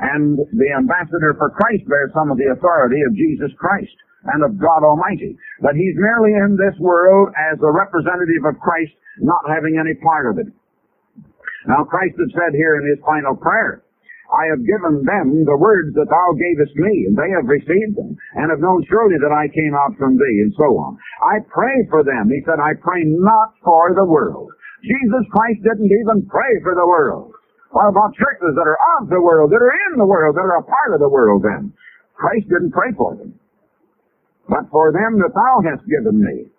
and 0.00 0.40
the 0.40 0.70
ambassador 0.76 1.36
for 1.36 1.52
Christ 1.52 1.84
bears 1.88 2.12
some 2.16 2.32
of 2.32 2.38
the 2.40 2.50
authority 2.56 3.00
of 3.04 3.12
Jesus 3.16 3.52
Christ 3.60 3.92
and 4.32 4.44
of 4.44 4.56
God 4.56 4.84
Almighty. 4.84 5.36
But 5.60 5.76
he's 5.76 5.96
merely 5.96 6.32
in 6.36 6.56
this 6.56 6.76
world 6.80 7.32
as 7.36 7.60
a 7.60 7.72
representative 7.72 8.44
of 8.48 8.60
Christ, 8.60 8.92
not 9.20 9.44
having 9.48 9.76
any 9.76 9.96
part 10.00 10.28
of 10.28 10.40
it. 10.40 10.48
Now 11.68 11.84
Christ 11.84 12.16
had 12.16 12.32
said 12.32 12.52
here 12.56 12.80
in 12.80 12.88
his 12.88 13.00
final 13.04 13.36
prayer, 13.36 13.84
I 14.30 14.46
have 14.46 14.62
given 14.62 15.02
them 15.02 15.42
the 15.42 15.58
words 15.58 15.90
that 15.98 16.06
thou 16.06 16.28
gavest 16.38 16.74
me, 16.78 17.10
and 17.10 17.18
they 17.18 17.34
have 17.34 17.50
received 17.50 17.98
them, 17.98 18.14
and 18.38 18.48
have 18.48 18.62
known 18.62 18.86
surely 18.86 19.18
that 19.18 19.34
I 19.34 19.50
came 19.50 19.74
out 19.74 19.98
from 19.98 20.14
thee, 20.14 20.38
and 20.46 20.54
so 20.54 20.78
on. 20.78 20.96
I 21.18 21.42
pray 21.50 21.74
for 21.90 22.06
them. 22.06 22.30
He 22.30 22.38
said, 22.46 22.62
I 22.62 22.78
pray 22.78 23.02
not 23.04 23.58
for 23.66 23.90
the 23.92 24.06
world. 24.06 24.54
Jesus 24.86 25.26
Christ 25.34 25.60
didn't 25.66 25.90
even 25.90 26.30
pray 26.30 26.52
for 26.62 26.78
the 26.78 26.86
world. 26.86 27.34
What 27.70 27.88
about 27.88 28.18
churches 28.18 28.58
that 28.58 28.66
are 28.66 28.80
of 28.98 29.08
the 29.08 29.22
world, 29.22 29.50
that 29.50 29.62
are 29.62 29.76
in 29.90 29.98
the 29.98 30.06
world, 30.06 30.34
that 30.34 30.42
are 30.42 30.58
a 30.58 30.66
part 30.66 30.94
of 30.94 31.00
the 31.00 31.08
world 31.08 31.42
then? 31.42 31.72
Christ 32.14 32.48
didn't 32.50 32.72
pray 32.72 32.92
for 32.96 33.14
them, 33.14 33.38
but 34.48 34.68
for 34.70 34.92
them 34.92 35.18
that 35.22 35.32
thou 35.32 35.54
hast 35.64 35.86
given 35.86 36.18
me. 36.18 36.50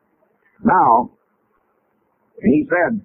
Now, 0.64 1.12
he 2.42 2.66
said, 2.70 3.02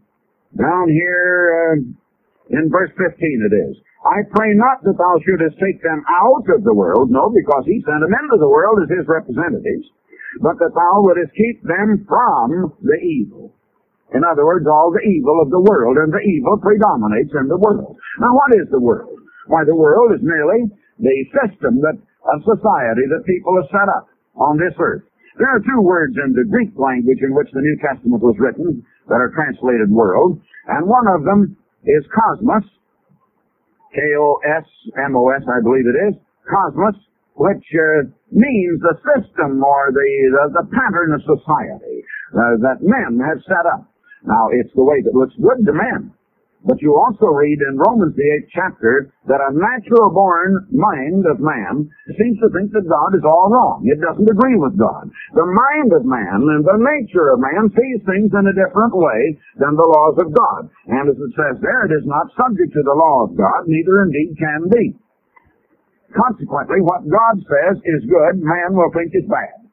down 0.56 0.88
here 0.88 1.76
uh, 1.76 2.56
in 2.56 2.70
verse 2.70 2.90
15 2.96 3.10
it 3.18 3.54
is, 3.70 3.76
I 4.06 4.22
pray 4.30 4.54
not 4.54 4.86
that 4.86 4.96
thou 4.96 5.18
shouldest 5.26 5.58
take 5.58 5.82
them 5.82 6.04
out 6.06 6.46
of 6.54 6.62
the 6.62 6.72
world, 6.72 7.10
no, 7.10 7.28
because 7.28 7.66
he 7.66 7.82
sent 7.82 8.00
them 8.00 8.14
into 8.14 8.38
the 8.38 8.48
world 8.48 8.78
as 8.86 8.88
his 8.88 9.06
representatives, 9.08 9.90
but 10.40 10.56
that 10.62 10.72
thou 10.72 11.02
wouldest 11.02 11.34
keep 11.34 11.58
them 11.66 12.06
from 12.06 12.72
the 12.80 12.98
evil. 13.02 13.52
In 14.14 14.22
other 14.22 14.46
words, 14.46 14.66
all 14.70 14.94
the 14.94 15.02
evil 15.02 15.42
of 15.42 15.50
the 15.50 15.60
world, 15.60 15.98
and 15.98 16.12
the 16.12 16.22
evil 16.22 16.58
predominates 16.62 17.34
in 17.34 17.48
the 17.48 17.58
world. 17.58 17.96
Now, 18.22 18.32
what 18.34 18.54
is 18.54 18.70
the 18.70 18.80
world? 18.80 19.18
Why, 19.46 19.64
the 19.66 19.74
world 19.74 20.14
is 20.14 20.22
merely 20.22 20.70
the 20.98 21.16
system 21.34 21.82
that 21.82 21.98
of 22.26 22.42
society 22.42 23.06
that 23.06 23.22
people 23.26 23.54
have 23.54 23.70
set 23.70 23.88
up 23.90 24.10
on 24.34 24.58
this 24.58 24.74
earth. 24.78 25.06
There 25.38 25.50
are 25.52 25.60
two 25.60 25.82
words 25.82 26.16
in 26.16 26.32
the 26.32 26.48
Greek 26.48 26.72
language 26.74 27.20
in 27.22 27.34
which 27.34 27.50
the 27.52 27.60
New 27.60 27.76
Testament 27.78 28.22
was 28.22 28.34
written 28.40 28.82
that 29.08 29.20
are 29.20 29.30
translated 29.36 29.90
world, 29.90 30.40
and 30.66 30.88
one 30.88 31.06
of 31.06 31.22
them 31.24 31.56
is 31.84 32.02
cosmos, 32.10 32.64
K-O-S-M-O-S, 33.94 35.42
I 35.46 35.60
believe 35.62 35.86
it 35.86 35.98
is, 36.10 36.14
cosmos, 36.48 36.96
which 37.36 37.66
uh, 37.76 38.08
means 38.32 38.80
the 38.80 38.96
system 39.12 39.62
or 39.62 39.92
the, 39.92 40.08
the, 40.32 40.44
the 40.64 40.66
pattern 40.72 41.12
of 41.14 41.20
society 41.22 42.00
uh, 42.32 42.56
that 42.64 42.80
men 42.80 43.20
have 43.20 43.38
set 43.44 43.68
up. 43.68 43.84
Now, 44.26 44.50
it's 44.50 44.74
the 44.74 44.84
way 44.84 45.00
that 45.02 45.14
looks 45.14 45.34
good 45.38 45.64
to 45.64 45.72
men. 45.72 46.12
But 46.66 46.82
you 46.82 46.98
also 46.98 47.30
read 47.30 47.62
in 47.62 47.78
Romans 47.78 48.18
the 48.18 48.26
eighth 48.26 48.50
chapter 48.50 49.14
that 49.30 49.38
a 49.38 49.54
natural 49.54 50.10
born 50.10 50.66
mind 50.74 51.22
of 51.30 51.38
man 51.38 51.86
seems 52.18 52.42
to 52.42 52.50
think 52.50 52.74
that 52.74 52.90
God 52.90 53.14
is 53.14 53.22
all 53.22 53.54
wrong. 53.54 53.86
It 53.86 54.02
doesn't 54.02 54.26
agree 54.26 54.58
with 54.58 54.74
God. 54.74 55.06
The 55.38 55.46
mind 55.46 55.94
of 55.94 56.02
man 56.02 56.42
and 56.42 56.66
the 56.66 56.82
nature 56.82 57.30
of 57.30 57.38
man 57.38 57.70
sees 57.70 58.02
things 58.02 58.34
in 58.34 58.50
a 58.50 58.58
different 58.58 58.98
way 58.98 59.38
than 59.62 59.78
the 59.78 59.86
laws 59.86 60.18
of 60.18 60.34
God. 60.34 60.66
And 60.90 61.06
as 61.06 61.14
it 61.14 61.32
says 61.38 61.62
there, 61.62 61.86
it 61.86 61.94
is 61.94 62.02
not 62.02 62.34
subject 62.34 62.74
to 62.74 62.82
the 62.82 62.98
law 62.98 63.30
of 63.30 63.38
God, 63.38 63.70
neither 63.70 64.02
indeed 64.02 64.34
can 64.34 64.66
be. 64.66 64.98
Consequently, 66.18 66.82
what 66.82 67.06
God 67.06 67.46
says 67.46 67.78
is 67.78 68.10
good, 68.10 68.42
man 68.42 68.74
will 68.74 68.90
think 68.90 69.14
is 69.14 69.28
bad. 69.30 69.65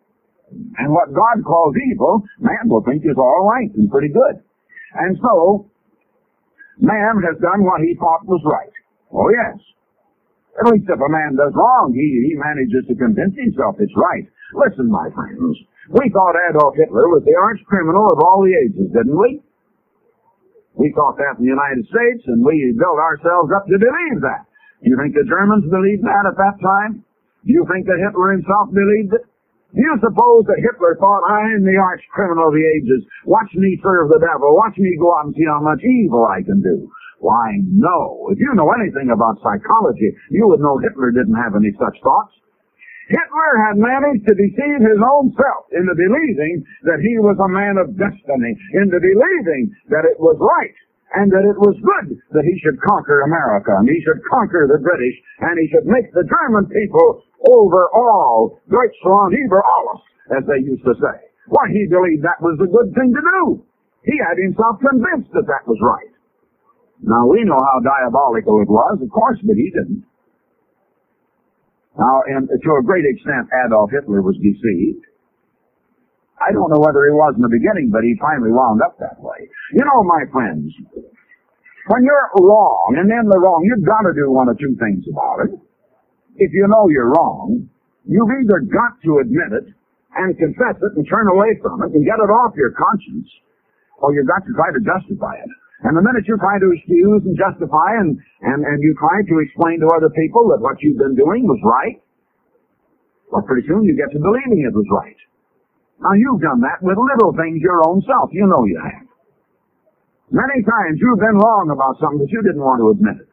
And 0.51 0.93
what 0.93 1.13
God 1.13 1.43
calls 1.45 1.75
evil, 1.91 2.23
man 2.39 2.69
will 2.69 2.83
think 2.83 3.03
is 3.05 3.17
all 3.17 3.49
right 3.49 3.69
and 3.73 3.89
pretty 3.89 4.09
good. 4.09 4.41
And 4.93 5.17
so, 5.21 5.69
man 6.77 7.21
has 7.25 7.41
done 7.41 7.63
what 7.65 7.81
he 7.81 7.95
thought 7.97 8.25
was 8.25 8.41
right. 8.45 8.73
Oh 9.13 9.29
yes. 9.29 9.57
At 10.61 10.69
least 10.69 10.85
if 10.85 11.01
a 11.01 11.09
man 11.09 11.33
does 11.33 11.53
wrong, 11.57 11.93
he, 11.97 12.29
he 12.29 12.37
manages 12.37 12.85
to 12.85 12.93
convince 12.93 13.33
himself 13.33 13.81
it's 13.81 13.93
right. 13.97 14.29
Listen, 14.53 14.85
my 14.85 15.09
friends, 15.09 15.57
we 15.89 16.13
thought 16.13 16.37
Adolf 16.37 16.77
Hitler 16.77 17.09
was 17.09 17.25
the 17.25 17.33
arch 17.33 17.57
criminal 17.65 18.05
of 18.05 18.21
all 18.21 18.45
the 18.45 18.53
ages, 18.53 18.93
didn't 18.93 19.17
we? 19.17 19.41
We 20.77 20.93
thought 20.93 21.17
that 21.17 21.37
in 21.37 21.45
the 21.45 21.53
United 21.53 21.85
States, 21.89 22.23
and 22.29 22.45
we 22.45 22.73
built 22.77 22.97
ourselves 22.97 23.49
up 23.53 23.65
to 23.65 23.77
believe 23.77 24.21
that. 24.21 24.45
Do 24.81 24.89
you 24.89 24.97
think 24.97 25.13
the 25.13 25.25
Germans 25.25 25.65
believed 25.69 26.05
that 26.05 26.25
at 26.29 26.37
that 26.37 26.57
time? 26.61 27.05
Do 27.45 27.49
you 27.49 27.65
think 27.69 27.85
that 27.85 28.01
Hitler 28.01 28.37
himself 28.37 28.69
believed 28.73 29.13
it? 29.17 29.25
Do 29.73 29.81
you 29.81 29.97
suppose 30.05 30.45
that 30.45 30.61
Hitler 30.61 30.93
thought, 31.01 31.25
I 31.25 31.49
am 31.57 31.65
the 31.65 31.81
arch 31.81 32.05
criminal 32.13 32.49
of 32.49 32.53
the 32.53 32.61
ages. 32.61 33.01
Watch 33.25 33.49
me 33.57 33.73
serve 33.81 34.13
the 34.13 34.21
devil. 34.21 34.53
Watch 34.53 34.77
me 34.77 34.93
go 35.01 35.09
out 35.17 35.25
and 35.25 35.33
see 35.33 35.49
how 35.49 35.65
much 35.65 35.81
evil 35.81 36.29
I 36.29 36.45
can 36.45 36.61
do. 36.61 36.85
Why, 37.17 37.57
no. 37.73 38.29
If 38.29 38.37
you 38.37 38.53
know 38.53 38.69
anything 38.77 39.09
about 39.09 39.41
psychology, 39.41 40.13
you 40.29 40.45
would 40.45 40.61
know 40.61 40.77
Hitler 40.77 41.09
didn't 41.09 41.41
have 41.41 41.57
any 41.57 41.73
such 41.81 41.97
thoughts. 42.05 42.37
Hitler 43.09 43.53
had 43.65 43.81
managed 43.81 44.29
to 44.29 44.37
deceive 44.37 44.79
his 44.85 45.01
own 45.01 45.33
self 45.33 45.63
into 45.73 45.97
believing 45.97 46.61
that 46.85 47.01
he 47.01 47.17
was 47.17 47.35
a 47.41 47.49
man 47.49 47.81
of 47.81 47.97
destiny, 47.97 48.53
into 48.77 49.01
believing 49.01 49.73
that 49.89 50.05
it 50.05 50.21
was 50.21 50.37
right 50.37 50.77
and 51.13 51.29
that 51.29 51.45
it 51.45 51.57
was 51.61 51.77
good 51.77 52.17
that 52.33 52.45
he 52.45 52.55
should 52.65 52.81
conquer 52.81 53.21
America, 53.21 53.73
and 53.77 53.85
he 53.89 54.01
should 54.01 54.21
conquer 54.25 54.65
the 54.65 54.81
British, 54.81 55.15
and 55.45 55.53
he 55.61 55.69
should 55.69 55.85
make 55.85 56.09
the 56.13 56.25
German 56.25 56.65
people 56.73 57.21
over 57.53 57.89
all, 57.93 58.57
Deutschland 58.69 59.37
über 59.37 59.61
alles, 59.61 60.01
as 60.33 60.43
they 60.49 60.65
used 60.65 60.83
to 60.85 60.95
say. 60.97 61.17
Why, 61.47 61.69
he 61.69 61.85
believed 61.85 62.23
that 62.25 62.41
was 62.41 62.57
a 62.57 62.69
good 62.71 62.89
thing 62.97 63.13
to 63.13 63.21
do. 63.21 63.61
He 64.03 64.17
had 64.17 64.41
himself 64.41 64.79
convinced 64.81 65.31
that 65.37 65.45
that 65.47 65.67
was 65.67 65.77
right. 65.83 66.13
Now, 67.03 67.27
we 67.27 67.43
know 67.43 67.59
how 67.59 67.83
diabolical 67.83 68.61
it 68.63 68.71
was, 68.71 68.99
of 69.01 69.09
course, 69.11 69.37
but 69.43 69.55
he 69.59 69.69
didn't. 69.69 70.07
Now, 71.99 72.23
and 72.25 72.47
to 72.49 72.71
a 72.79 72.83
great 72.83 73.05
extent, 73.05 73.51
Adolf 73.65 73.91
Hitler 73.91 74.21
was 74.21 74.35
deceived. 74.41 75.05
I 76.41 76.51
don't 76.51 76.69
know 76.73 76.81
whether 76.81 77.05
he 77.05 77.13
was 77.13 77.35
in 77.37 77.43
the 77.45 77.51
beginning, 77.51 77.93
but 77.93 78.03
he 78.03 78.17
finally 78.19 78.51
wound 78.51 78.81
up 78.81 78.97
that 78.99 79.21
way. 79.21 79.47
You 79.73 79.85
know, 79.85 80.03
my 80.03 80.25
friends, 80.33 80.73
when 81.87 82.01
you're 82.03 82.29
wrong 82.39 82.95
and 82.97 83.07
in 83.11 83.25
the 83.29 83.39
wrong, 83.39 83.63
you've 83.63 83.85
got 83.85 84.07
to 84.07 84.13
do 84.15 84.31
one 84.31 84.49
of 84.49 84.57
two 84.57 84.75
things 84.79 85.03
about 85.07 85.47
it. 85.47 85.51
If 86.35 86.51
you 86.51 86.65
know 86.67 86.89
you're 86.89 87.13
wrong, 87.13 87.69
you've 88.03 88.33
either 88.41 88.65
got 88.65 88.97
to 89.05 89.19
admit 89.21 89.51
it 89.53 89.67
and 90.15 90.37
confess 90.37 90.77
it 90.81 90.91
and 90.97 91.05
turn 91.07 91.29
away 91.29 91.57
from 91.61 91.83
it 91.83 91.93
and 91.93 92.05
get 92.05 92.17
it 92.17 92.31
off 92.31 92.57
your 92.57 92.73
conscience, 92.73 93.29
or 94.01 94.13
you've 94.13 94.27
got 94.29 94.41
to 94.45 94.51
try 94.57 94.73
to 94.73 94.81
justify 94.81 95.37
it. 95.37 95.51
And 95.83 95.97
the 95.97 96.01
minute 96.01 96.23
you 96.27 96.39
try 96.39 96.59
to 96.63 96.69
excuse 96.71 97.21
and 97.27 97.35
justify 97.35 97.99
and, 97.99 98.15
and, 98.41 98.63
and 98.63 98.77
you 98.79 98.95
try 98.95 99.19
to 99.19 99.35
explain 99.43 99.83
to 99.83 99.87
other 99.91 100.09
people 100.15 100.47
that 100.55 100.63
what 100.63 100.79
you've 100.79 100.97
been 100.97 101.15
doing 101.15 101.43
was 101.43 101.59
right, 101.67 101.99
well, 103.31 103.43
pretty 103.43 103.67
soon 103.67 103.83
you 103.83 103.97
get 103.97 104.13
to 104.15 104.19
believing 104.19 104.63
it 104.63 104.71
was 104.71 104.87
right. 104.93 105.19
Now 105.99 106.13
you've 106.13 106.41
done 106.41 106.61
that 106.61 106.81
with 106.81 106.97
little 106.97 107.33
things 107.33 107.61
your 107.61 107.85
own 107.87 108.01
self. 108.07 108.29
You 108.33 108.47
know 108.47 108.65
you 108.65 108.79
have. 108.81 109.07
Many 110.33 110.65
times 110.65 110.97
you've 110.97 111.21
been 111.21 111.37
wrong 111.37 111.69
about 111.69 112.01
something, 112.01 112.25
that 112.25 112.31
you 112.31 112.41
didn't 112.41 112.63
want 112.63 112.81
to 112.81 112.89
admit 112.89 113.21
it. 113.21 113.29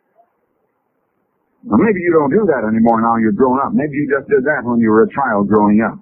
Well, 1.65 1.81
maybe 1.81 2.01
you 2.01 2.13
don't 2.13 2.33
do 2.33 2.45
that 2.49 2.65
anymore 2.65 3.01
now 3.01 3.17
you're 3.21 3.37
grown 3.37 3.61
up. 3.61 3.73
Maybe 3.73 3.93
you 3.97 4.09
just 4.09 4.29
did 4.29 4.45
that 4.45 4.65
when 4.65 4.81
you 4.81 4.89
were 4.89 5.05
a 5.05 5.13
child 5.13 5.49
growing 5.49 5.85
up. 5.85 6.01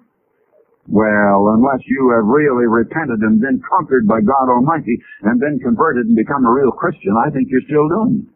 Well, 0.88 1.53
unless 1.53 1.85
you 1.85 2.15
have 2.17 2.25
really 2.25 2.65
repented 2.65 3.21
and 3.21 3.43
been 3.43 3.61
conquered 3.61 4.09
by 4.09 4.25
God 4.25 4.49
Almighty 4.49 4.97
and 5.23 5.38
been 5.38 5.59
converted 5.59 6.07
and 6.07 6.17
become 6.17 6.47
a 6.47 6.53
real 6.53 6.71
Christian, 6.73 7.12
I 7.12 7.29
think 7.31 7.49
you're 7.50 7.67
still 7.69 7.88
doing 7.88 8.25
it. 8.25 8.29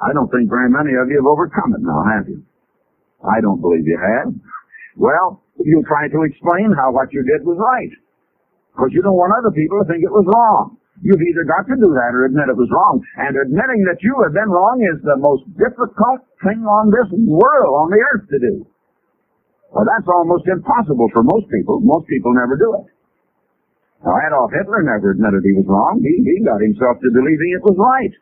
I 0.00 0.14
don't 0.14 0.30
think 0.30 0.48
very 0.48 0.70
many 0.70 0.94
of 0.94 1.10
you 1.10 1.20
have 1.20 1.26
overcome 1.26 1.74
it 1.74 1.82
now, 1.82 2.06
have 2.06 2.28
you? 2.28 2.42
I 3.20 3.42
don't 3.42 3.60
believe 3.60 3.84
you 3.84 3.98
have. 3.98 4.32
Well, 4.96 5.42
you 5.64 5.82
try 5.86 6.08
to 6.08 6.20
explain 6.22 6.70
how 6.76 6.92
what 6.92 7.12
you 7.12 7.22
did 7.22 7.46
was 7.46 7.58
right. 7.58 7.92
Because 8.74 8.94
you 8.94 9.02
don't 9.02 9.18
want 9.18 9.34
other 9.34 9.50
people 9.50 9.82
to 9.82 9.86
think 9.90 10.06
it 10.06 10.14
was 10.14 10.26
wrong. 10.30 10.78
You've 11.02 11.22
either 11.22 11.46
got 11.46 11.66
to 11.70 11.78
do 11.78 11.94
that 11.94 12.10
or 12.14 12.26
admit 12.26 12.50
it 12.50 12.58
was 12.58 12.70
wrong. 12.74 12.98
And 13.22 13.38
admitting 13.38 13.86
that 13.86 14.02
you 14.02 14.14
have 14.26 14.34
been 14.34 14.50
wrong 14.50 14.82
is 14.82 14.98
the 15.06 15.18
most 15.18 15.46
difficult 15.54 16.26
thing 16.42 16.62
on 16.66 16.90
this 16.90 17.06
world, 17.14 17.74
on 17.86 17.88
the 17.90 18.02
earth 18.02 18.26
to 18.30 18.38
do. 18.38 18.54
Well, 19.70 19.86
that's 19.86 20.08
almost 20.10 20.48
impossible 20.48 21.06
for 21.14 21.22
most 21.22 21.46
people. 21.54 21.78
Most 21.82 22.08
people 22.10 22.34
never 22.34 22.58
do 22.58 22.82
it. 22.82 22.86
Now, 24.02 24.14
Adolf 24.14 24.50
Hitler 24.54 24.82
never 24.86 25.10
admitted 25.14 25.42
he 25.42 25.54
was 25.58 25.66
wrong. 25.66 25.98
He, 26.02 26.22
he 26.22 26.42
got 26.46 26.62
himself 26.62 26.98
to 27.02 27.08
believing 27.10 27.50
it 27.54 27.62
was 27.66 27.78
right. 27.78 28.14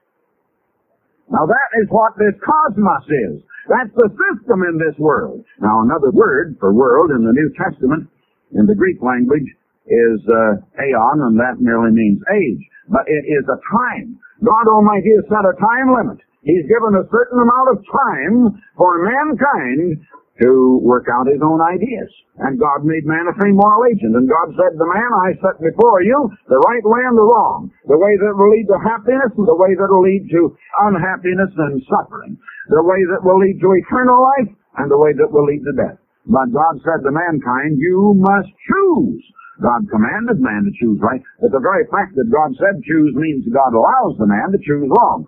Now, 1.29 1.45
that 1.45 1.71
is 1.81 1.89
what 1.89 2.17
this 2.17 2.37
cosmos 2.41 3.07
is. 3.09 3.37
That's 3.69 3.91
the 3.95 4.09
system 4.15 4.63
in 4.63 4.79
this 4.79 4.95
world. 4.99 5.45
Now, 5.61 5.83
another 5.83 6.11
word 6.11 6.57
for 6.61 6.73
world 6.73 7.11
in 7.11 7.27
the 7.27 7.35
New 7.35 7.51
Testament, 7.59 8.09
in 8.55 8.67
the 8.67 8.75
Greek 8.75 9.03
language, 9.03 9.47
is 9.87 10.19
uh, 10.31 10.63
aeon, 10.83 11.19
and 11.27 11.39
that 11.39 11.59
merely 11.59 11.91
means 11.91 12.23
age. 12.31 12.63
But 12.89 13.07
it 13.07 13.27
is 13.27 13.45
a 13.51 13.59
time. 13.71 14.19
God 14.43 14.71
Almighty 14.71 15.15
has 15.19 15.27
set 15.27 15.43
a 15.43 15.55
time 15.59 15.95
limit. 15.95 16.19
He's 16.43 16.67
given 16.71 16.95
a 16.95 17.07
certain 17.11 17.43
amount 17.43 17.69
of 17.75 17.79
time 17.91 18.63
for 18.79 19.03
mankind 19.03 19.99
to 20.43 20.81
work 20.85 21.09
out 21.09 21.29
his 21.29 21.41
own 21.41 21.61
ideas. 21.65 22.11
And 22.45 22.61
God 22.61 22.85
made 22.85 23.09
man 23.09 23.29
a 23.29 23.35
free 23.41 23.57
moral 23.57 23.89
agent. 23.89 24.13
And 24.13 24.29
God 24.29 24.53
said 24.53 24.77
the 24.77 24.89
man, 24.89 25.11
I 25.25 25.33
set 25.41 25.57
before 25.61 26.05
you 26.05 26.29
the 26.49 26.61
right 26.69 26.85
way 26.85 27.03
and 27.09 27.17
the 27.17 27.25
wrong, 27.25 27.73
the 27.89 27.97
way 27.97 28.13
that 28.21 28.37
will 28.37 28.53
lead 28.53 28.69
to 28.69 28.79
happiness 28.85 29.33
and 29.33 29.49
the 29.49 29.57
way 29.57 29.73
that 29.73 29.89
will 29.89 30.05
lead 30.05 30.29
to 30.37 30.43
unhappiness 30.85 31.53
and 31.57 31.81
suffering, 31.89 32.37
the 32.69 32.85
way 32.85 33.01
that 33.17 33.25
will 33.25 33.41
lead 33.41 33.57
to 33.65 33.73
eternal 33.81 34.21
life 34.37 34.53
and 34.77 34.93
the 34.93 35.01
way 35.01 35.17
that 35.17 35.33
will 35.33 35.49
lead 35.49 35.65
to 35.65 35.75
death. 35.77 35.97
But 36.29 36.53
God 36.53 36.85
said 36.85 37.01
to 37.07 37.13
mankind, 37.15 37.81
you 37.81 38.13
must 38.21 38.53
choose. 38.69 39.23
God 39.65 39.89
commanded 39.89 40.37
man 40.37 40.69
to 40.69 40.73
choose 40.77 41.01
right, 41.01 41.23
but 41.41 41.49
the 41.49 41.65
very 41.65 41.89
fact 41.89 42.13
that 42.21 42.29
God 42.29 42.53
said 42.61 42.77
choose 42.85 43.17
means 43.17 43.49
God 43.49 43.73
allows 43.73 44.13
the 44.21 44.29
man 44.29 44.53
to 44.53 44.61
choose 44.61 44.85
wrong. 44.85 45.25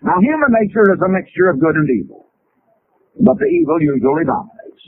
Now 0.00 0.16
human 0.16 0.48
nature 0.64 0.88
is 0.96 1.00
a 1.04 1.12
mixture 1.12 1.52
of 1.52 1.60
good 1.60 1.76
and 1.76 1.84
evil 1.92 2.25
but 3.20 3.38
the 3.38 3.48
evil 3.48 3.80
usually 3.80 4.24
dominates. 4.24 4.82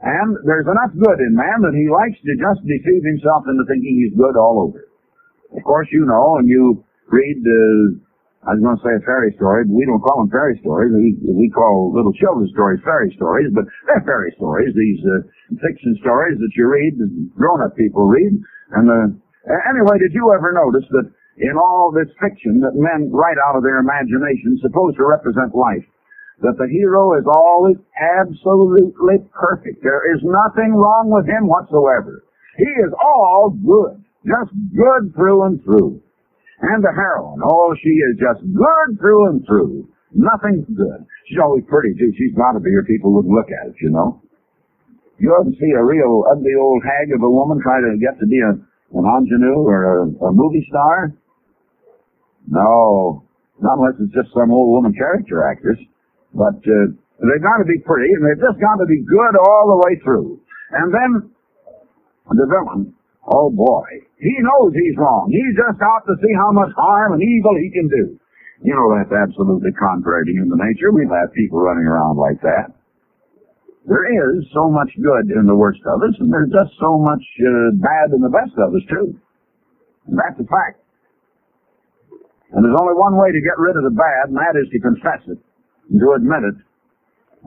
And 0.00 0.32
there's 0.48 0.64
enough 0.64 0.96
good 0.96 1.20
in 1.20 1.36
man 1.36 1.60
that 1.60 1.76
he 1.76 1.84
likes 1.92 2.16
to 2.24 2.32
just 2.32 2.64
deceive 2.64 3.04
himself 3.04 3.44
into 3.44 3.68
thinking 3.68 4.00
he's 4.00 4.16
good 4.16 4.32
all 4.32 4.64
over. 4.64 4.88
Of 5.52 5.62
course, 5.64 5.88
you 5.92 6.08
know, 6.08 6.40
and 6.40 6.48
you 6.48 6.80
read, 7.12 7.36
uh, 7.42 8.48
I 8.48 8.56
was 8.56 8.64
going 8.64 8.78
to 8.80 8.84
say 8.86 8.96
a 8.96 9.04
fairy 9.04 9.36
story, 9.36 9.68
but 9.68 9.76
we 9.76 9.84
don't 9.84 10.00
call 10.00 10.24
them 10.24 10.32
fairy 10.32 10.56
stories. 10.64 10.88
We, 10.94 11.20
we 11.20 11.52
call 11.52 11.92
little 11.92 12.16
children's 12.16 12.54
stories 12.56 12.80
fairy 12.80 13.12
stories, 13.12 13.52
but 13.52 13.68
they're 13.84 14.06
fairy 14.08 14.32
stories. 14.40 14.72
These 14.72 15.04
uh, 15.04 15.28
fiction 15.60 15.92
stories 16.00 16.40
that 16.40 16.52
you 16.56 16.64
read, 16.64 16.96
grown-up 17.36 17.76
people 17.76 18.08
read. 18.08 18.32
And 18.72 18.88
uh, 18.88 19.06
anyway, 19.68 20.00
did 20.00 20.16
you 20.16 20.32
ever 20.32 20.56
notice 20.56 20.88
that 20.96 21.12
in 21.36 21.56
all 21.60 21.92
this 21.92 22.08
fiction 22.16 22.60
that 22.64 22.72
men 22.72 23.12
write 23.12 23.36
out 23.44 23.56
of 23.56 23.62
their 23.62 23.84
imagination 23.84 24.56
supposed 24.64 24.96
to 24.96 25.04
represent 25.04 25.52
life, 25.52 25.84
that 26.40 26.56
the 26.56 26.68
hero 26.72 27.16
is 27.20 27.24
always 27.28 27.76
absolutely 27.96 29.20
perfect. 29.32 29.82
There 29.82 30.04
is 30.14 30.20
nothing 30.24 30.72
wrong 30.72 31.12
with 31.12 31.28
him 31.28 31.46
whatsoever. 31.46 32.24
He 32.56 32.70
is 32.84 32.92
all 32.96 33.52
good. 33.52 34.00
Just 34.24 34.52
good 34.72 35.12
through 35.14 35.44
and 35.44 35.62
through. 35.64 36.00
And 36.60 36.84
the 36.84 36.92
heroine, 36.92 37.40
oh, 37.44 37.74
she 37.80 37.88
is 37.88 38.20
just 38.20 38.44
good 38.44 39.00
through 39.00 39.28
and 39.32 39.46
through. 39.46 39.88
Nothing 40.12 40.64
good. 40.76 41.06
She's 41.28 41.38
always 41.40 41.64
pretty 41.68 41.94
too. 41.96 42.12
She's 42.16 42.36
got 42.36 42.52
to 42.52 42.60
be 42.60 42.74
or 42.74 42.84
people 42.84 43.12
wouldn't 43.14 43.32
look 43.32 43.48
at 43.48 43.68
it, 43.68 43.76
you 43.80 43.90
know. 43.90 44.20
You 45.18 45.36
ever 45.40 45.52
see 45.52 45.72
a 45.76 45.84
real 45.84 46.24
ugly 46.32 46.56
old 46.58 46.82
hag 46.84 47.12
of 47.12 47.22
a 47.22 47.30
woman 47.30 47.60
try 47.62 47.80
to 47.80 47.96
get 48.00 48.18
to 48.20 48.26
be 48.26 48.40
a, 48.40 48.56
an 48.96 49.04
ingenue 49.04 49.60
or 49.60 50.04
a, 50.04 50.28
a 50.28 50.32
movie 50.32 50.64
star? 50.68 51.12
No. 52.48 53.24
Not 53.60 53.78
unless 53.78 54.00
it's 54.00 54.12
just 54.12 54.32
some 54.32 54.50
old 54.50 54.72
woman 54.72 54.92
character 54.92 55.44
actress. 55.44 55.78
But 56.34 56.62
uh, 56.62 56.94
they've 57.18 57.42
got 57.42 57.58
to 57.58 57.68
be 57.68 57.82
pretty, 57.82 58.10
and 58.14 58.22
they've 58.22 58.42
just 58.42 58.60
got 58.62 58.78
to 58.78 58.86
be 58.86 59.02
good 59.02 59.34
all 59.38 59.74
the 59.74 59.80
way 59.86 59.98
through. 60.02 60.38
And 60.70 60.94
then 60.94 61.10
the 62.30 62.46
villain, 62.46 62.94
oh 63.26 63.50
boy, 63.50 63.86
he 64.18 64.34
knows 64.40 64.70
he's 64.72 64.94
wrong. 64.96 65.26
He's 65.32 65.56
just 65.58 65.82
out 65.82 66.06
to 66.06 66.14
see 66.22 66.34
how 66.38 66.52
much 66.52 66.70
harm 66.78 67.18
and 67.18 67.22
evil 67.22 67.58
he 67.58 67.70
can 67.74 67.88
do. 67.90 68.20
You 68.62 68.76
know, 68.76 68.92
that's 68.92 69.10
absolutely 69.10 69.72
contrary 69.72 70.28
to 70.28 70.32
human 70.36 70.60
nature. 70.60 70.92
We've 70.92 71.10
had 71.10 71.32
people 71.32 71.58
running 71.58 71.88
around 71.88 72.20
like 72.20 72.40
that. 72.44 72.76
There 73.88 74.04
is 74.36 74.44
so 74.52 74.68
much 74.68 74.92
good 75.00 75.32
in 75.32 75.48
the 75.48 75.56
worst 75.56 75.80
of 75.88 76.04
us, 76.04 76.14
and 76.20 76.30
there's 76.30 76.52
just 76.52 76.76
so 76.78 77.00
much 77.00 77.24
uh, 77.40 77.72
bad 77.80 78.12
in 78.12 78.20
the 78.20 78.28
best 78.28 78.52
of 78.60 78.76
us, 78.76 78.84
too. 78.92 79.16
And 80.06 80.20
that's 80.20 80.36
a 80.36 80.44
fact. 80.44 80.84
And 82.52 82.60
there's 82.60 82.76
only 82.76 82.94
one 82.94 83.16
way 83.16 83.32
to 83.32 83.40
get 83.40 83.56
rid 83.56 83.80
of 83.80 83.84
the 83.88 83.96
bad, 83.96 84.28
and 84.28 84.36
that 84.36 84.60
is 84.60 84.68
to 84.70 84.78
confess 84.84 85.24
it, 85.32 85.40
to 85.98 86.14
admit 86.14 86.46
it, 86.46 86.58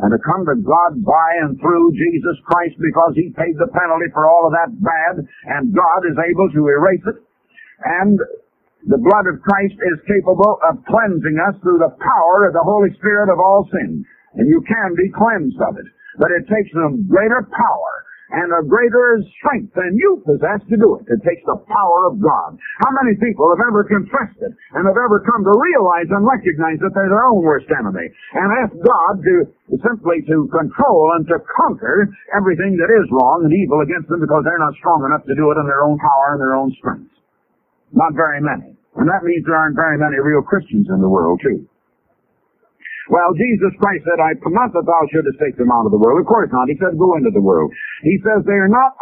and 0.04 0.10
to 0.12 0.20
come 0.20 0.44
to 0.50 0.58
God 0.60 1.00
by 1.06 1.30
and 1.46 1.56
through 1.62 1.94
Jesus 1.94 2.38
Christ 2.50 2.76
because 2.82 3.14
He 3.16 3.32
paid 3.38 3.56
the 3.56 3.72
penalty 3.72 4.10
for 4.12 4.28
all 4.28 4.50
of 4.50 4.54
that 4.58 4.74
bad, 4.82 5.24
and 5.24 5.72
God 5.72 6.02
is 6.10 6.18
able 6.18 6.50
to 6.52 6.62
erase 6.68 7.06
it. 7.08 7.18
And 7.86 8.20
the 8.88 9.00
blood 9.00 9.32
of 9.32 9.40
Christ 9.40 9.80
is 9.80 10.10
capable 10.10 10.60
of 10.68 10.84
cleansing 10.84 11.38
us 11.40 11.56
through 11.64 11.80
the 11.80 11.96
power 11.96 12.48
of 12.48 12.54
the 12.54 12.66
Holy 12.66 12.92
Spirit 13.00 13.32
of 13.32 13.40
all 13.40 13.68
sin. 13.72 14.04
And 14.36 14.50
you 14.50 14.60
can 14.68 14.96
be 14.98 15.14
cleansed 15.14 15.62
of 15.62 15.78
it. 15.78 15.88
But 16.20 16.36
it 16.36 16.50
takes 16.52 16.74
a 16.76 16.92
greater 17.08 17.48
power 17.48 17.94
and 18.34 18.50
a 18.50 18.66
greater 18.66 19.22
strength 19.38 19.78
than 19.78 19.94
you 19.94 20.18
possess 20.25 20.58
to 20.66 20.75
do 20.75 20.98
it. 20.98 21.06
It 21.06 21.22
takes 21.22 21.46
the 21.46 21.62
power 21.70 22.10
of 22.10 22.18
God. 22.18 22.58
How 22.82 22.92
many 22.98 23.13
people 23.22 23.46
have 23.54 23.62
ever 23.62 23.86
confessed 23.86 24.42
it 24.42 24.54
and 24.74 24.90
have 24.90 24.98
ever 24.98 25.22
come 25.22 25.46
to 25.46 25.54
realize 25.54 26.10
and 26.10 26.25
recognize 26.25 26.82
that 26.82 26.98
they're 26.98 27.13
their 27.13 27.30
own 27.30 27.46
worst 27.46 27.70
enemy 27.70 28.10
and 28.10 28.48
ask 28.66 28.74
God 28.74 29.22
to 29.22 29.36
simply 29.86 30.25
to 30.25 30.50
control 30.50 31.13
and 31.13 31.30
to 31.30 31.38
conquer 31.46 32.10
everything 32.34 32.74
that 32.82 32.90
is 32.90 33.06
wrong 33.13 33.46
and 33.46 33.54
evil 33.54 33.86
against 33.86 34.10
them 34.10 34.25
because 34.25 34.42
they're 34.42 34.62
not 34.62 34.74
strong 34.82 35.06
enough 35.06 35.22
to 35.30 35.38
do 35.38 35.54
it 35.54 35.58
in 35.62 35.70
their 35.70 35.86
own 35.86 36.02
power 36.02 36.34
and 36.34 36.42
their 36.42 36.58
own 36.58 36.74
strength? 36.82 37.13
Not 37.94 38.18
very 38.18 38.42
many. 38.42 38.74
And 38.98 39.06
that 39.10 39.22
means 39.22 39.46
there 39.46 39.58
aren't 39.58 39.78
very 39.78 39.98
many 40.02 40.18
real 40.18 40.42
Christians 40.42 40.90
in 40.90 41.02
the 41.02 41.10
world, 41.10 41.42
too. 41.42 41.70
Well, 43.12 43.36
Jesus 43.36 43.74
Christ 43.83 44.07
said, 44.07 44.24
I 44.24 44.31
not 44.48 44.72
that 44.72 44.88
thou 44.88 45.01
shouldest 45.12 45.36
take 45.41 45.60
them 45.60 45.72
out 45.74 45.83
of 45.83 45.91
the 45.91 46.00
world. 46.00 46.24
Of 46.24 46.27
course 46.29 46.48
not. 46.55 46.72
He 46.72 46.79
said, 46.79 46.95
go 46.95 47.19
into 47.19 47.36
the 47.36 47.43
world. 47.43 47.72
He 48.03 48.15
says, 48.24 48.48
they 48.48 48.55
are 48.55 48.72
not 48.72 48.95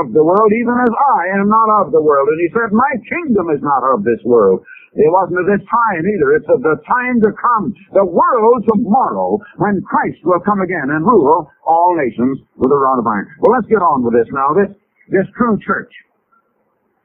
of 0.00 0.16
the 0.16 0.24
world, 0.24 0.50
even 0.56 0.76
as 0.80 0.92
I 0.92 1.20
am 1.36 1.52
not 1.52 1.68
of 1.84 1.92
the 1.92 2.00
world. 2.00 2.32
And 2.32 2.40
he 2.40 2.48
said, 2.56 2.72
my 2.72 2.94
kingdom 3.04 3.52
is 3.52 3.60
not 3.60 3.84
of 3.92 4.08
this 4.08 4.20
world. 4.24 4.64
It 4.96 5.08
wasn't 5.12 5.40
of 5.44 5.48
this 5.48 5.64
time 5.68 6.04
either. 6.04 6.28
It's 6.36 6.48
of 6.48 6.64
the 6.64 6.80
time 6.88 7.20
to 7.24 7.30
come. 7.36 7.72
The 7.92 8.08
world 8.08 8.64
tomorrow 8.72 9.40
when 9.60 9.80
Christ 9.84 10.20
will 10.24 10.40
come 10.44 10.60
again 10.64 10.88
and 10.88 11.04
rule 11.04 11.48
all 11.64 11.92
nations 11.96 12.40
with 12.56 12.72
a 12.72 12.80
rod 12.80 13.00
of 13.00 13.06
iron. 13.08 13.28
Well, 13.44 13.56
let's 13.56 13.68
get 13.68 13.80
on 13.84 14.04
with 14.04 14.16
this 14.16 14.28
now. 14.32 14.52
This, 14.56 14.72
this 15.12 15.28
true 15.36 15.56
church. 15.64 15.92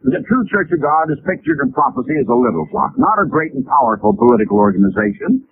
The 0.04 0.24
true 0.30 0.46
Church 0.48 0.70
of 0.72 0.80
God 0.80 1.10
is 1.12 1.18
pictured 1.26 1.60
in 1.60 1.74
prophecy 1.74 2.16
as 2.22 2.30
a 2.30 2.38
little 2.38 2.70
flock, 2.72 2.94
not 3.02 3.18
a 3.18 3.26
great 3.28 3.52
and 3.58 3.66
powerful 3.66 4.14
political 4.16 4.56
organization. 4.56 5.44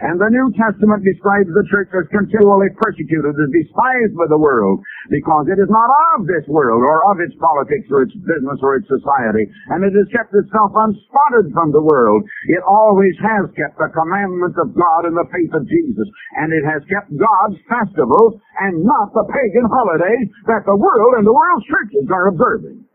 And 0.00 0.16
the 0.16 0.32
New 0.32 0.48
Testament 0.56 1.04
describes 1.04 1.52
the 1.52 1.68
church 1.68 1.92
as 1.92 2.08
continually 2.08 2.72
persecuted 2.80 3.36
and 3.36 3.52
despised 3.52 4.16
by 4.16 4.24
the 4.32 4.40
world 4.40 4.80
because 5.12 5.52
it 5.52 5.60
is 5.60 5.68
not 5.68 5.90
of 6.16 6.24
this 6.24 6.48
world 6.48 6.80
or 6.80 7.04
of 7.12 7.20
its 7.20 7.36
politics 7.36 7.84
or 7.92 8.08
its 8.08 8.16
business 8.24 8.56
or 8.64 8.80
its 8.80 8.88
society. 8.88 9.44
And 9.68 9.84
it 9.84 9.92
has 9.92 10.08
kept 10.08 10.32
itself 10.32 10.72
unspotted 10.72 11.52
from 11.52 11.76
the 11.76 11.84
world. 11.84 12.24
It 12.48 12.64
always 12.64 13.12
has 13.20 13.52
kept 13.52 13.76
the 13.76 13.92
commandments 13.92 14.56
of 14.56 14.72
God 14.72 15.04
and 15.04 15.16
the 15.16 15.28
faith 15.28 15.52
of 15.52 15.68
Jesus. 15.68 16.08
And 16.40 16.56
it 16.56 16.64
has 16.64 16.80
kept 16.88 17.12
God's 17.12 17.60
festivals 17.68 18.40
and 18.64 18.80
not 18.80 19.12
the 19.12 19.28
pagan 19.28 19.68
holidays 19.68 20.32
that 20.48 20.64
the 20.64 20.76
world 20.76 21.20
and 21.20 21.26
the 21.28 21.36
world's 21.36 21.68
churches 21.68 22.08
are 22.08 22.32
observing. 22.32 22.88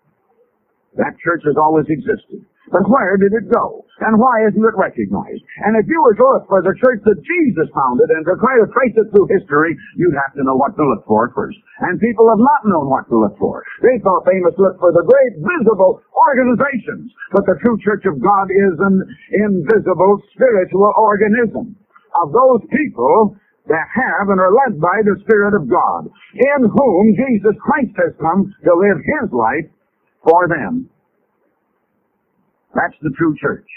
That 0.97 1.17
church 1.21 1.45
has 1.45 1.57
always 1.57 1.85
existed. 1.89 2.41
But 2.67 2.83
where 2.91 3.15
did 3.15 3.31
it 3.31 3.47
go? 3.47 3.87
And 4.03 4.19
why 4.19 4.43
isn't 4.43 4.59
it 4.59 4.75
recognized? 4.75 5.39
And 5.63 5.79
if 5.79 5.87
you 5.87 5.99
were 6.03 6.17
to 6.19 6.27
look 6.35 6.45
for 6.51 6.59
the 6.59 6.75
church 6.75 6.99
that 7.07 7.23
Jesus 7.23 7.71
founded 7.71 8.11
and 8.11 8.27
to 8.27 8.35
try 8.43 8.59
to 8.59 8.67
trace 8.75 8.95
it 8.99 9.07
through 9.15 9.31
history, 9.31 9.71
you'd 9.95 10.19
have 10.19 10.35
to 10.35 10.43
know 10.43 10.59
what 10.59 10.75
to 10.75 10.83
look 10.83 11.07
for 11.07 11.31
first. 11.31 11.55
And 11.87 11.95
people 12.03 12.27
have 12.27 12.43
not 12.43 12.67
known 12.67 12.91
what 12.91 13.07
to 13.07 13.15
look 13.15 13.39
for. 13.39 13.63
They 13.79 14.03
thought 14.03 14.27
they 14.27 14.43
must 14.43 14.59
look 14.59 14.75
for 14.83 14.91
the 14.91 15.07
great 15.07 15.33
visible 15.39 16.03
organizations. 16.11 17.07
But 17.31 17.47
the 17.47 17.55
true 17.63 17.79
church 17.79 18.03
of 18.03 18.19
God 18.19 18.51
is 18.51 18.75
an 18.83 18.95
invisible 19.31 20.19
spiritual 20.35 20.91
organism 20.99 21.79
of 22.19 22.35
those 22.35 22.67
people 22.67 23.39
that 23.67 23.87
have 23.95 24.27
and 24.31 24.39
are 24.39 24.55
led 24.67 24.79
by 24.79 25.03
the 25.03 25.19
Spirit 25.23 25.55
of 25.55 25.67
God, 25.67 26.07
in 26.07 26.59
whom 26.67 27.03
Jesus 27.15 27.55
Christ 27.63 27.95
has 27.99 28.15
come 28.19 28.51
to 28.63 28.71
live 28.75 28.99
His 28.99 29.27
life 29.31 29.67
for 30.27 30.47
them. 30.51 30.89
That's 32.75 32.99
the 33.01 33.15
true 33.15 33.33
church. 33.39 33.67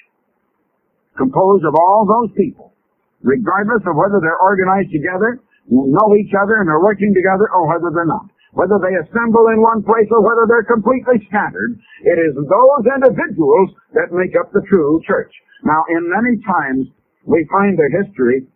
Composed 1.17 1.65
of 1.65 1.75
all 1.79 2.03
those 2.05 2.35
people, 2.37 2.75
regardless 3.23 3.87
of 3.87 3.95
whether 3.95 4.19
they're 4.19 4.43
organized 4.43 4.91
together, 4.91 5.39
know 5.71 6.17
each 6.19 6.35
other, 6.35 6.59
and 6.59 6.69
are 6.69 6.83
working 6.83 7.15
together, 7.15 7.47
or 7.55 7.71
whether 7.71 7.95
they're 7.95 8.11
not. 8.11 8.27
Whether 8.53 8.83
they 8.83 8.99
assemble 8.99 9.47
in 9.55 9.63
one 9.63 9.87
place 9.87 10.11
or 10.11 10.27
whether 10.27 10.43
they're 10.51 10.67
completely 10.67 11.23
scattered, 11.31 11.79
it 12.03 12.19
is 12.19 12.35
those 12.35 12.85
individuals 12.99 13.71
that 13.95 14.11
make 14.11 14.35
up 14.35 14.51
the 14.51 14.67
true 14.67 14.99
church. 15.07 15.31
Now, 15.63 15.87
in 15.95 16.03
many 16.11 16.43
times, 16.43 16.91
we 17.31 17.47
find 17.47 17.79
their 17.79 18.03
history 18.03 18.51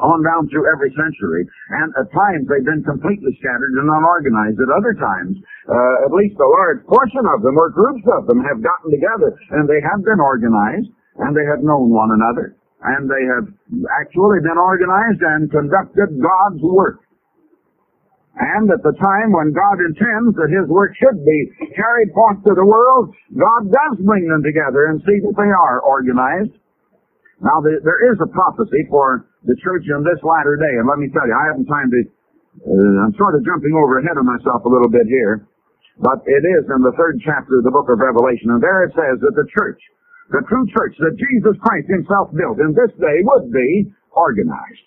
on 0.00 0.22
down 0.22 0.48
through 0.48 0.70
every 0.70 0.90
century. 0.94 1.44
And 1.82 1.92
at 1.98 2.08
times 2.14 2.46
they've 2.46 2.64
been 2.66 2.82
completely 2.86 3.34
scattered 3.42 3.74
and 3.78 3.86
unorganized. 3.86 4.58
At 4.58 4.70
other 4.72 4.94
times, 4.94 5.36
uh, 5.68 6.06
at 6.06 6.12
least 6.14 6.38
a 6.38 6.48
large 6.48 6.82
portion 6.86 7.26
of 7.28 7.42
them 7.42 7.58
or 7.58 7.70
groups 7.70 8.06
of 8.14 8.26
them 8.26 8.40
have 8.46 8.62
gotten 8.62 8.88
together 8.90 9.34
and 9.58 9.66
they 9.66 9.82
have 9.82 10.00
been 10.02 10.22
organized 10.22 10.90
and 11.20 11.34
they 11.34 11.46
have 11.50 11.60
known 11.66 11.90
one 11.90 12.14
another 12.14 12.54
and 12.82 13.10
they 13.10 13.24
have 13.26 13.46
actually 14.00 14.38
been 14.42 14.58
organized 14.58 15.22
and 15.22 15.50
conducted 15.50 16.14
God's 16.18 16.62
work. 16.62 17.02
And 18.38 18.70
at 18.70 18.82
the 18.86 18.94
time 19.02 19.34
when 19.34 19.50
God 19.50 19.82
intends 19.82 20.38
that 20.38 20.50
His 20.50 20.70
work 20.70 20.94
should 20.94 21.18
be 21.26 21.38
carried 21.74 22.14
forth 22.14 22.38
to 22.46 22.54
the 22.54 22.64
world, 22.64 23.10
God 23.34 23.66
does 23.66 23.98
bring 24.06 24.28
them 24.30 24.42
together 24.46 24.86
and 24.94 25.02
see 25.02 25.18
that 25.26 25.34
they 25.34 25.50
are 25.50 25.80
organized. 25.82 26.54
Now, 27.38 27.62
there 27.62 28.02
is 28.10 28.18
a 28.18 28.26
prophecy 28.34 28.82
for 28.90 29.30
the 29.46 29.54
church 29.62 29.86
in 29.86 30.02
this 30.02 30.18
latter 30.26 30.58
day. 30.58 30.74
And 30.82 30.90
let 30.90 30.98
me 30.98 31.06
tell 31.14 31.22
you, 31.22 31.34
I 31.34 31.54
haven't 31.54 31.70
time 31.70 31.86
to, 31.86 32.00
uh, 32.66 33.04
I'm 33.06 33.14
sort 33.14 33.38
of 33.38 33.46
jumping 33.46 33.78
over 33.78 34.02
ahead 34.02 34.18
of 34.18 34.26
myself 34.26 34.66
a 34.66 34.70
little 34.70 34.90
bit 34.90 35.06
here, 35.06 35.46
but 36.02 36.26
it 36.26 36.42
is 36.42 36.66
in 36.66 36.82
the 36.82 36.94
third 36.98 37.22
chapter 37.22 37.62
of 37.62 37.64
the 37.64 37.70
book 37.70 37.86
of 37.86 38.02
Revelation. 38.02 38.50
And 38.50 38.58
there 38.58 38.82
it 38.82 38.92
says 38.98 39.22
that 39.22 39.34
the 39.38 39.46
church, 39.54 39.78
the 40.34 40.42
true 40.50 40.66
church 40.74 40.98
that 40.98 41.14
Jesus 41.14 41.54
Christ 41.62 41.86
himself 41.86 42.34
built 42.34 42.58
in 42.58 42.74
this 42.74 42.90
day 42.98 43.22
would 43.22 43.54
be 43.54 43.94
organized. 44.10 44.86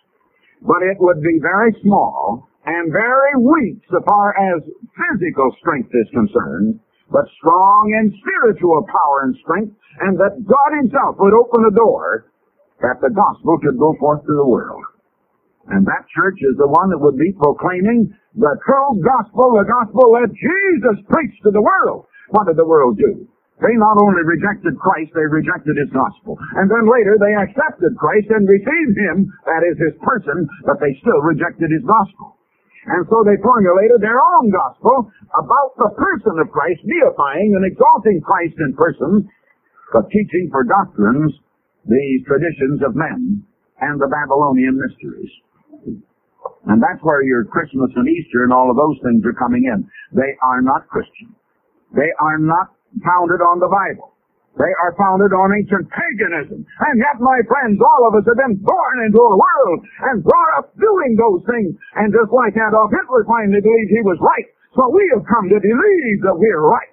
But 0.60 0.84
it 0.84 1.00
would 1.00 1.24
be 1.24 1.40
very 1.40 1.72
small 1.82 2.52
and 2.68 2.92
very 2.92 3.34
weak 3.40 3.80
so 3.90 4.04
far 4.06 4.36
as 4.36 4.62
physical 4.68 5.56
strength 5.64 5.90
is 5.96 6.06
concerned, 6.12 6.84
but 7.10 7.26
strong 7.40 7.96
in 7.96 8.14
spiritual 8.22 8.86
power 8.92 9.24
and 9.24 9.34
strength, 9.40 9.74
and 10.04 10.20
that 10.20 10.38
God 10.46 10.72
himself 10.78 11.16
would 11.18 11.34
open 11.34 11.64
the 11.64 11.74
door 11.74 12.31
that 12.82 13.02
the 13.02 13.14
gospel 13.14 13.58
could 13.62 13.78
go 13.78 13.94
forth 14.02 14.26
to 14.26 14.34
the 14.34 14.46
world. 14.46 14.82
And 15.70 15.86
that 15.86 16.10
church 16.10 16.42
is 16.42 16.58
the 16.58 16.68
one 16.68 16.90
that 16.90 17.00
would 17.02 17.18
be 17.18 17.32
proclaiming 17.38 18.10
the 18.34 18.54
true 18.66 18.92
gospel, 19.06 19.54
the 19.54 19.70
gospel 19.70 20.18
that 20.18 20.34
Jesus 20.34 20.98
preached 21.06 21.42
to 21.46 21.52
the 21.54 21.62
world. 21.62 22.10
What 22.34 22.50
did 22.50 22.58
the 22.58 22.66
world 22.66 22.98
do? 22.98 23.30
They 23.62 23.78
not 23.78 24.02
only 24.02 24.26
rejected 24.26 24.74
Christ, 24.82 25.14
they 25.14 25.28
rejected 25.30 25.78
His 25.78 25.94
gospel. 25.94 26.34
And 26.58 26.66
then 26.66 26.90
later 26.90 27.22
they 27.22 27.38
accepted 27.38 27.94
Christ 27.94 28.34
and 28.34 28.50
received 28.50 28.98
Him, 28.98 29.30
that 29.46 29.62
is 29.62 29.78
His 29.78 29.94
person, 30.02 30.50
but 30.66 30.82
they 30.82 30.98
still 30.98 31.22
rejected 31.22 31.70
His 31.70 31.86
gospel. 31.86 32.42
And 32.90 33.06
so 33.06 33.22
they 33.22 33.38
formulated 33.46 34.02
their 34.02 34.18
own 34.18 34.50
gospel 34.50 35.14
about 35.38 35.78
the 35.78 35.94
person 35.94 36.42
of 36.42 36.50
Christ, 36.50 36.82
deifying 36.90 37.54
and 37.54 37.62
exalting 37.62 38.26
Christ 38.26 38.58
in 38.58 38.74
person, 38.74 39.30
but 39.94 40.10
teaching 40.10 40.50
for 40.50 40.66
doctrines 40.66 41.30
the 41.86 42.06
traditions 42.28 42.82
of 42.86 42.96
men 42.96 43.44
and 43.82 44.00
the 44.00 44.08
Babylonian 44.08 44.78
mysteries. 44.78 45.32
And 46.70 46.82
that's 46.82 47.02
where 47.02 47.24
your 47.24 47.46
Christmas 47.46 47.90
and 47.96 48.08
Easter 48.08 48.44
and 48.46 48.54
all 48.54 48.70
of 48.70 48.78
those 48.78 48.98
things 49.02 49.26
are 49.26 49.34
coming 49.34 49.66
in. 49.66 49.90
They 50.14 50.38
are 50.46 50.62
not 50.62 50.88
Christian. 50.88 51.34
They 51.94 52.14
are 52.22 52.38
not 52.38 52.74
founded 53.02 53.42
on 53.42 53.60
the 53.60 53.70
Bible. 53.70 54.14
They 54.60 54.74
are 54.84 54.94
founded 55.00 55.32
on 55.32 55.56
ancient 55.56 55.88
paganism. 55.88 56.68
And 56.68 56.96
yet, 57.00 57.18
my 57.24 57.40
friends, 57.48 57.80
all 57.80 58.04
of 58.04 58.20
us 58.20 58.28
have 58.28 58.36
been 58.36 58.60
born 58.60 58.96
into 59.08 59.22
a 59.24 59.40
world 59.40 59.80
and 60.12 60.24
brought 60.24 60.54
up 60.60 60.76
doing 60.76 61.16
those 61.16 61.40
things. 61.48 61.72
And 61.96 62.12
just 62.12 62.36
like 62.36 62.54
Adolf 62.60 62.92
Hitler 62.92 63.24
finally 63.24 63.64
believed 63.64 63.96
he 63.96 64.04
was 64.04 64.20
right, 64.20 64.48
so 64.76 64.92
we 64.92 65.08
have 65.16 65.24
come 65.24 65.48
to 65.48 65.60
believe 65.60 66.20
that 66.28 66.36
we're 66.36 66.68
right. 66.68 66.91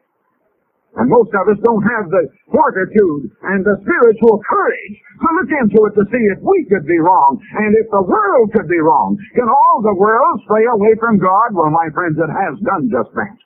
And 0.96 1.12
most 1.12 1.28
of 1.36 1.44
us 1.52 1.60
don't 1.60 1.84
have 1.84 2.08
the 2.08 2.24
fortitude 2.48 3.28
and 3.52 3.60
the 3.60 3.76
spiritual 3.84 4.40
courage 4.40 4.94
to 5.20 5.28
look 5.36 5.50
into 5.52 5.78
it 5.84 5.94
to 6.00 6.04
see 6.08 6.24
if 6.32 6.40
we 6.40 6.64
could 6.72 6.88
be 6.88 6.96
wrong 6.96 7.36
and 7.60 7.76
if 7.76 7.86
the 7.92 8.00
world 8.02 8.48
could 8.56 8.66
be 8.72 8.80
wrong. 8.80 9.20
Can 9.36 9.52
all 9.52 9.84
the 9.84 9.94
world 9.94 10.40
stray 10.48 10.64
away 10.64 10.96
from 10.96 11.20
God? 11.20 11.52
Well, 11.52 11.68
my 11.70 11.92
friends, 11.92 12.16
it 12.16 12.32
has 12.32 12.56
done 12.64 12.88
just 12.88 13.12
that. 13.12 13.36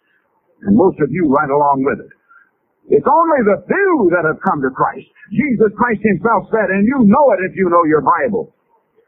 And 0.70 0.78
most 0.78 1.02
of 1.02 1.10
you 1.10 1.26
right 1.34 1.50
along 1.50 1.82
with 1.82 2.06
it. 2.06 2.12
It's 2.94 3.10
only 3.10 3.40
the 3.42 3.66
few 3.66 3.92
that 4.14 4.26
have 4.26 4.38
come 4.46 4.62
to 4.62 4.70
Christ. 4.70 5.06
Jesus 5.34 5.74
Christ 5.74 6.02
himself 6.06 6.46
said, 6.54 6.70
and 6.70 6.86
you 6.86 7.10
know 7.10 7.26
it 7.34 7.42
if 7.42 7.58
you 7.58 7.66
know 7.70 7.82
your 7.84 8.02
Bible, 8.06 8.54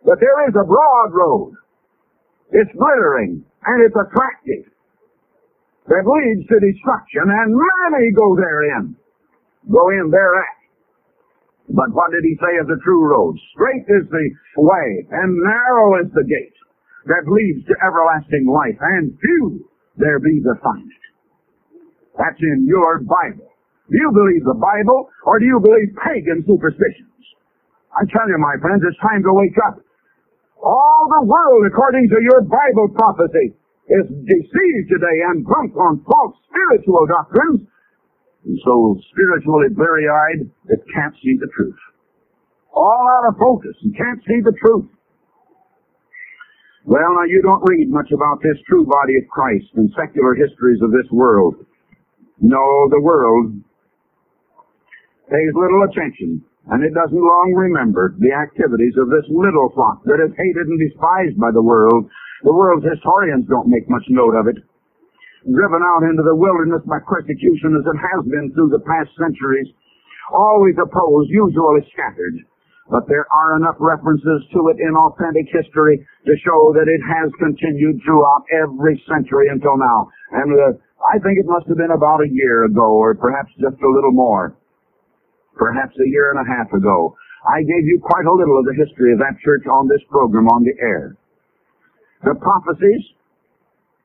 that 0.05 0.19
there 0.19 0.39
is 0.51 0.55
a 0.59 0.67
broad 0.67 1.11
road. 1.15 1.55
It's 2.51 2.71
glittering 2.75 3.47
and 3.67 3.79
it's 3.83 3.95
attractive 3.95 4.74
that 5.89 6.05
leads 6.07 6.49
to 6.49 6.57
destruction, 6.61 7.29
and 7.29 7.53
many 7.53 8.13
go 8.17 8.37
therein. 8.37 8.97
Go 9.71 9.91
in 9.91 10.11
thereat. 10.11 10.57
But 11.69 11.93
what 11.93 12.13
did 12.13 12.25
he 12.25 12.37
say 12.41 12.61
of 12.61 12.69
the 12.69 12.81
true 12.85 13.05
road? 13.09 13.37
Straight 13.57 13.89
is 13.89 14.05
the 14.09 14.27
way, 14.61 15.07
and 15.11 15.37
narrow 15.41 16.01
is 16.05 16.13
the 16.13 16.25
gate 16.25 16.57
that 17.07 17.29
leads 17.29 17.65
to 17.69 17.75
everlasting 17.85 18.49
life, 18.49 18.77
and 18.81 19.17
few 19.21 19.69
there 19.97 20.21
be 20.21 20.41
that 20.45 20.61
find 20.63 20.89
it. 20.89 21.05
That's 22.17 22.41
in 22.41 22.65
your 22.69 23.01
Bible. 23.01 23.49
Do 23.91 23.97
you 23.97 24.11
believe 24.13 24.45
the 24.45 24.57
Bible, 24.57 25.09
or 25.25 25.39
do 25.39 25.45
you 25.45 25.61
believe 25.61 25.93
pagan 26.01 26.45
superstitions? 26.47 27.13
I 27.93 28.09
tell 28.09 28.29
you, 28.29 28.39
my 28.41 28.57
friends, 28.61 28.83
it's 28.85 28.99
time 29.01 29.23
to 29.23 29.33
wake 29.33 29.57
up. 29.69 29.81
All 30.59 31.05
the 31.21 31.27
world, 31.29 31.69
according 31.69 32.09
to 32.09 32.19
your 32.25 32.41
Bible 32.43 32.89
prophecy, 32.97 33.53
is 33.89 34.07
deceived 34.09 34.87
today 34.89 35.19
and 35.29 35.45
drunk 35.45 35.77
on 35.77 36.05
false 36.05 36.37
spiritual 36.49 37.07
doctrines, 37.07 37.69
and 38.45 38.59
so 38.65 38.97
spiritually 39.13 39.69
blurry-eyed 39.77 40.49
that 40.69 40.81
can't 40.93 41.15
see 41.23 41.37
the 41.41 41.49
truth. 41.57 41.77
All 42.73 43.05
out 43.19 43.29
of 43.29 43.39
focus 43.39 43.77
and 43.83 43.97
can't 43.97 44.21
see 44.27 44.41
the 44.43 44.57
truth. 44.59 44.89
Well, 46.85 47.17
now 47.17 47.25
you 47.25 47.41
don't 47.41 47.65
read 47.65 47.89
much 47.89 48.13
about 48.13 48.43
this 48.43 48.61
true 48.69 48.85
body 48.85 49.17
of 49.17 49.29
Christ 49.29 49.73
in 49.77 49.89
secular 49.97 50.35
histories 50.35 50.83
of 50.83 50.91
this 50.91 51.09
world. 51.11 51.55
No, 52.41 52.89
the 52.91 53.01
world 53.01 53.57
pays 55.31 55.53
little 55.55 55.89
attention 55.89 56.45
and 56.71 56.81
it 56.81 56.97
doesn't 56.97 57.13
long 57.17 57.53
remember 57.53 58.17
the 58.19 58.33
activities 58.33 58.97
of 58.97 59.13
this 59.13 59.29
little 59.29 59.69
flock 59.77 60.01
that 60.09 60.17
is 60.17 60.33
hated 60.33 60.65
and 60.65 60.81
despised 60.81 61.37
by 61.37 61.53
the 61.53 61.61
world. 61.61 62.09
The 62.45 62.53
world's 62.53 62.85
historians 62.85 63.49
don't 63.49 63.73
make 63.73 63.89
much 63.89 64.05
note 64.13 64.37
of 64.37 64.47
it. 64.47 64.61
Driven 65.49 65.81
out 65.81 66.05
into 66.05 66.23
the 66.23 66.37
wilderness 66.37 66.85
by 66.85 67.01
persecution 67.09 67.77
as 67.77 67.85
it 67.89 67.99
has 67.99 68.21
been 68.29 68.53
through 68.53 68.69
the 68.69 68.85
past 68.85 69.11
centuries, 69.17 69.69
always 70.33 70.77
opposed, 70.77 71.33
usually 71.33 71.85
scattered. 71.93 72.37
But 72.93 73.09
there 73.09 73.25
are 73.33 73.57
enough 73.57 73.81
references 73.81 74.45
to 74.53 74.69
it 74.69 74.77
in 74.77 74.93
authentic 74.93 75.49
history 75.49 76.05
to 76.05 76.33
show 76.45 76.77
that 76.77 76.85
it 76.85 77.01
has 77.01 77.33
continued 77.41 78.05
throughout 78.05 78.45
every 78.53 79.01
century 79.09 79.49
until 79.49 79.81
now. 79.81 80.13
And 80.37 80.53
uh, 80.53 80.77
I 81.01 81.17
think 81.25 81.41
it 81.41 81.49
must 81.49 81.65
have 81.73 81.81
been 81.81 81.97
about 81.97 82.21
a 82.21 82.29
year 82.29 82.69
ago, 82.69 82.93
or 82.93 83.17
perhaps 83.17 83.53
just 83.57 83.81
a 83.81 83.89
little 83.89 84.13
more 84.13 84.53
perhaps 85.57 85.95
a 85.97 86.09
year 86.11 86.35
and 86.35 86.43
a 86.43 86.49
half 86.51 86.73
ago. 86.73 87.17
I 87.47 87.63
gave 87.63 87.85
you 87.87 88.01
quite 88.03 88.27
a 88.27 88.33
little 88.33 88.59
of 88.59 88.65
the 88.65 88.75
history 88.75 89.13
of 89.13 89.19
that 89.21 89.39
church 89.45 89.65
on 89.71 89.89
this 89.89 90.03
program 90.11 90.49
on 90.49 90.65
the 90.65 90.75
air. 90.81 91.17
The 92.25 92.35
prophecies 92.41 93.05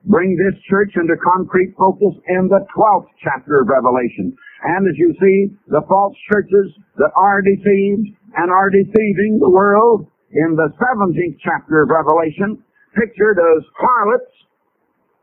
bring 0.03 0.35
this 0.35 0.59
church 0.67 0.91
into 0.95 1.15
concrete 1.23 1.71
focus 1.79 2.19
in 2.27 2.51
the 2.51 2.67
12th 2.75 3.07
chapter 3.23 3.63
of 3.63 3.67
Revelation. 3.67 4.35
And 4.63 4.87
as 4.87 4.95
you 4.99 5.15
see, 5.19 5.55
the 5.71 5.83
false 5.87 6.15
churches 6.31 6.67
that 6.99 7.11
are 7.15 7.39
deceived 7.41 8.11
and 8.35 8.51
are 8.51 8.69
deceiving 8.69 9.39
the 9.39 9.49
world 9.49 10.07
in 10.31 10.55
the 10.59 10.67
17th 10.75 11.39
chapter 11.39 11.83
of 11.83 11.89
Revelation, 11.89 12.59
pictured 12.91 13.39
as 13.39 13.63
harlots 13.79 14.33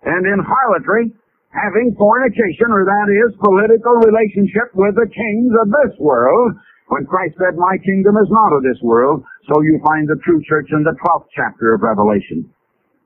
and 0.05 0.25
in 0.25 0.41
harlotry, 0.41 1.13
having 1.53 1.95
fornication, 2.01 2.73
or 2.73 2.89
that 2.89 3.09
is, 3.13 3.37
political 3.45 4.01
relationship 4.09 4.73
with 4.73 4.97
the 4.97 5.09
kings 5.09 5.53
of 5.61 5.69
this 5.69 5.95
world, 6.01 6.57
when 6.89 7.05
Christ 7.05 7.37
said, 7.37 7.59
My 7.59 7.77
kingdom 7.85 8.17
is 8.17 8.31
not 8.31 8.57
of 8.57 8.63
this 8.63 8.81
world, 8.83 9.25
so 9.53 9.61
you 9.61 9.81
find 9.85 10.09
the 10.09 10.21
true 10.25 10.41
church 10.49 10.71
in 10.73 10.83
the 10.83 10.97
12th 10.97 11.29
chapter 11.35 11.75
of 11.75 11.83
Revelation. 11.83 12.49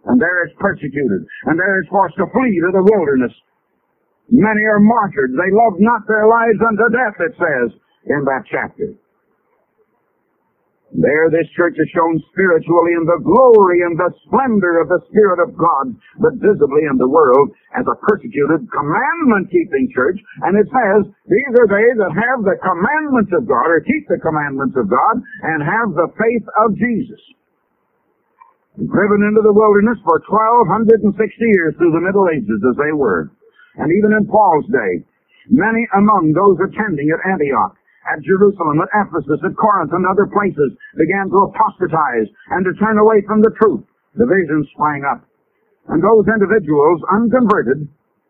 And 0.06 0.16
there 0.16 0.46
is 0.48 0.52
persecuted, 0.56 1.28
and 1.44 1.60
there 1.60 1.76
is 1.82 1.88
forced 1.92 2.16
to 2.16 2.26
flee 2.32 2.56
to 2.64 2.70
the 2.72 2.88
wilderness. 2.88 3.32
Many 4.32 4.64
are 4.64 4.80
martyred. 4.80 5.36
They 5.36 5.52
love 5.52 5.76
not 5.76 6.06
their 6.08 6.24
lives 6.24 6.60
unto 6.62 6.86
death, 6.88 7.16
it 7.20 7.34
says 7.36 7.68
in 8.06 8.24
that 8.24 8.48
chapter. 8.48 8.96
There 10.90 11.30
this 11.30 11.46
church 11.54 11.78
is 11.78 11.86
shown 11.94 12.18
spiritually 12.34 12.98
in 12.98 13.06
the 13.06 13.22
glory 13.22 13.78
and 13.86 13.94
the 13.94 14.10
splendor 14.26 14.82
of 14.82 14.90
the 14.90 14.98
Spirit 15.06 15.38
of 15.38 15.54
God, 15.54 15.94
but 16.18 16.42
visibly 16.42 16.82
in 16.90 16.98
the 16.98 17.06
world 17.06 17.54
as 17.78 17.86
a 17.86 17.94
persecuted, 18.02 18.66
commandment-keeping 18.74 19.86
church. 19.94 20.18
And 20.42 20.58
it 20.58 20.66
says, 20.66 21.06
these 21.30 21.52
are 21.62 21.70
they 21.70 21.86
that 22.02 22.10
have 22.10 22.42
the 22.42 22.58
commandments 22.58 23.30
of 23.38 23.46
God, 23.46 23.70
or 23.70 23.86
keep 23.86 24.08
the 24.10 24.18
commandments 24.18 24.74
of 24.74 24.90
God, 24.90 25.22
and 25.54 25.62
have 25.62 25.94
the 25.94 26.10
faith 26.18 26.46
of 26.66 26.74
Jesus. 26.74 27.22
Driven 28.80 29.20
into 29.28 29.44
the 29.44 29.52
wilderness 29.52 30.00
for 30.08 30.24
1260 30.24 31.12
years 31.52 31.76
through 31.76 31.92
the 31.92 32.00
Middle 32.00 32.32
Ages 32.32 32.64
as 32.64 32.76
they 32.80 32.96
were. 32.96 33.28
And 33.76 33.92
even 33.92 34.16
in 34.16 34.24
Paul's 34.24 34.64
day, 34.72 35.04
many 35.52 35.84
among 35.92 36.32
those 36.32 36.56
attending 36.64 37.12
at 37.12 37.20
Antioch 37.28 37.76
at 38.08 38.24
Jerusalem, 38.24 38.80
at 38.80 38.88
Ephesus, 38.96 39.40
at 39.44 39.56
Corinth, 39.56 39.92
and 39.92 40.08
other 40.08 40.26
places 40.32 40.72
began 40.96 41.28
to 41.28 41.52
apostatize 41.52 42.28
and 42.56 42.64
to 42.64 42.72
turn 42.80 42.96
away 42.96 43.20
from 43.28 43.44
the 43.44 43.52
truth. 43.60 43.84
Divisions 44.16 44.66
sprang 44.72 45.04
up. 45.04 45.28
And 45.92 46.00
those 46.00 46.24
individuals, 46.24 47.04
unconverted, 47.12 47.84